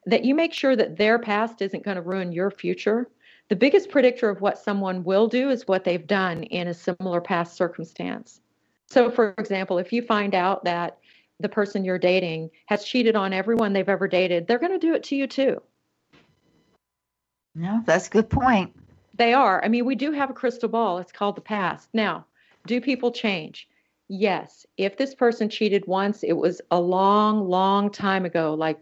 [0.05, 3.09] that you make sure that their past isn't going to ruin your future.
[3.49, 7.19] The biggest predictor of what someone will do is what they've done in a similar
[7.19, 8.41] past circumstance.
[8.87, 10.97] So, for example, if you find out that
[11.39, 14.93] the person you're dating has cheated on everyone they've ever dated, they're going to do
[14.93, 15.61] it to you too.
[17.55, 18.73] No, that's a good point.
[19.19, 19.61] They are.
[19.63, 20.97] I mean, we do have a crystal ball.
[20.97, 21.89] It's called the past.
[21.91, 22.25] Now,
[22.65, 23.67] do people change?
[24.07, 24.65] Yes.
[24.77, 28.79] If this person cheated once, it was a long, long time ago, like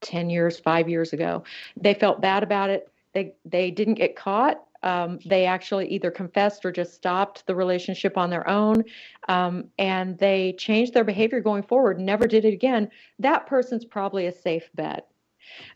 [0.00, 1.44] 10 years, five years ago.
[1.76, 2.90] They felt bad about it.
[3.12, 4.64] They, they didn't get caught.
[4.82, 8.84] Um, they actually either confessed or just stopped the relationship on their own.
[9.28, 12.90] Um, and they changed their behavior going forward, never did it again.
[13.18, 15.08] That person's probably a safe bet.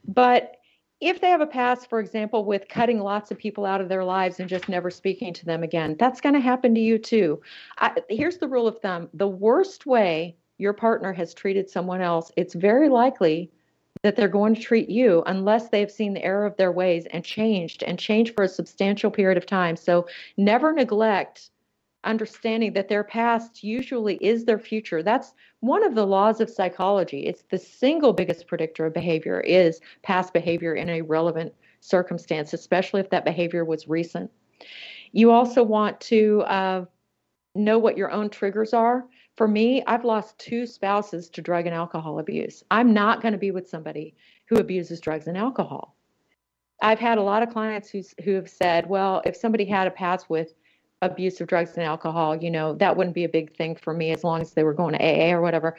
[0.07, 0.57] But
[1.01, 4.05] if they have a past, for example, with cutting lots of people out of their
[4.05, 7.41] lives and just never speaking to them again, that's going to happen to you too.
[7.79, 12.33] I, here's the rule of thumb the worst way your partner has treated someone else,
[12.37, 13.51] it's very likely
[14.03, 17.25] that they're going to treat you unless they've seen the error of their ways and
[17.25, 19.77] changed and changed for a substantial period of time.
[19.77, 21.51] So never neglect
[22.05, 25.03] understanding that their past usually is their future.
[25.03, 27.27] That's one of the laws of psychology.
[27.27, 33.01] It's the single biggest predictor of behavior is past behavior in a relevant circumstance, especially
[33.01, 34.31] if that behavior was recent.
[35.13, 36.85] You also want to uh,
[37.55, 39.07] know what your own triggers are.
[39.37, 42.63] For me, I've lost two spouses to drug and alcohol abuse.
[42.71, 44.15] I'm not going to be with somebody
[44.47, 45.97] who abuses drugs and alcohol.
[46.81, 49.93] I've had a lot of clients who's, who have said, well, if somebody had a
[49.93, 50.55] past with
[51.03, 54.11] abuse of drugs and alcohol, you know, that wouldn't be a big thing for me
[54.11, 55.77] as long as they were going to AA or whatever.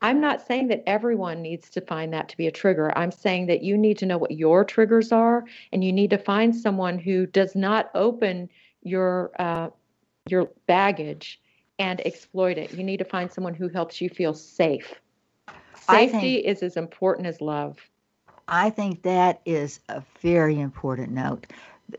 [0.00, 2.96] I'm not saying that everyone needs to find that to be a trigger.
[2.96, 6.18] I'm saying that you need to know what your triggers are, and you need to
[6.18, 8.48] find someone who does not open
[8.82, 9.70] your uh,
[10.28, 11.40] your baggage
[11.80, 12.72] and exploit it.
[12.74, 14.94] You need to find someone who helps you feel safe.
[15.74, 17.78] Safety think, is as important as love.
[18.46, 21.46] I think that is a very important note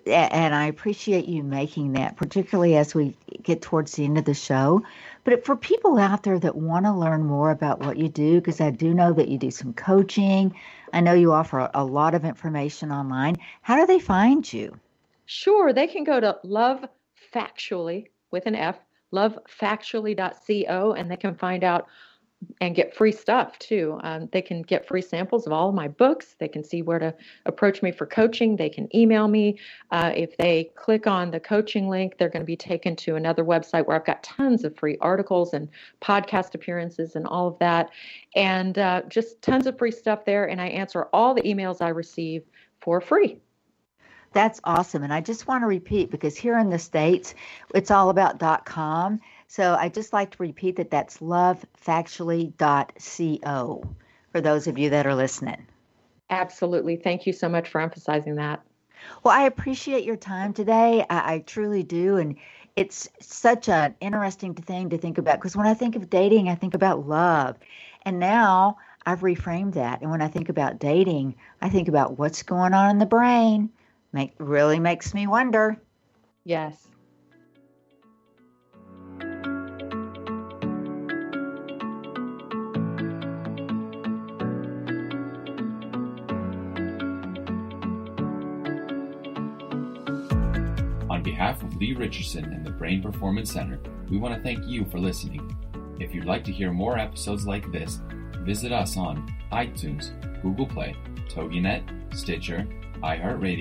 [0.05, 4.33] and I appreciate you making that, particularly as we get towards the end of the
[4.33, 4.83] show.
[5.23, 8.61] But for people out there that want to learn more about what you do, because
[8.61, 10.55] I do know that you do some coaching,
[10.93, 13.37] I know you offer a lot of information online.
[13.61, 14.79] How do they find you?
[15.25, 16.85] Sure, they can go to Love
[17.33, 18.79] Factually with an F,
[19.13, 21.87] lovefactually.co, and they can find out
[22.61, 23.99] and get free stuff too.
[24.03, 26.35] Um, they can get free samples of all of my books.
[26.39, 27.13] They can see where to
[27.45, 28.55] approach me for coaching.
[28.55, 29.59] They can email me.
[29.91, 33.43] Uh, if they click on the coaching link, they're going to be taken to another
[33.43, 35.67] website where I've got tons of free articles and
[36.01, 37.89] podcast appearances and all of that,
[38.35, 40.45] and uh, just tons of free stuff there.
[40.49, 42.43] And I answer all the emails I receive
[42.79, 43.39] for free.
[44.31, 45.03] That's awesome.
[45.03, 47.33] And I just want to repeat because here in the States,
[47.73, 49.19] it's all about .com.
[49.49, 53.95] So I just like to repeat that that's lovefactually.co
[54.31, 55.65] for those of you that are listening.
[56.29, 56.97] Absolutely.
[56.97, 58.61] Thank you so much for emphasizing that.
[59.23, 61.03] Well, I appreciate your time today.
[61.09, 62.17] I, I truly do.
[62.17, 62.35] And
[62.75, 66.53] it's such an interesting thing to think about because when I think of dating, I
[66.53, 67.57] think about love.
[68.03, 70.01] And now I've reframed that.
[70.01, 73.71] And when I think about dating, I think about what's going on in the brain.
[74.13, 75.81] Make really makes me wonder.
[76.43, 76.88] Yes.
[91.39, 93.79] Behalf of Lee Richardson and the Brain Performance Center,
[94.09, 95.55] we want to thank you for listening.
[95.97, 98.01] If you'd like to hear more episodes like this,
[98.39, 100.11] visit us on iTunes,
[100.41, 100.97] Google Play,
[101.29, 102.67] TogiNet, Stitcher,
[103.01, 103.57] iHeartRadio,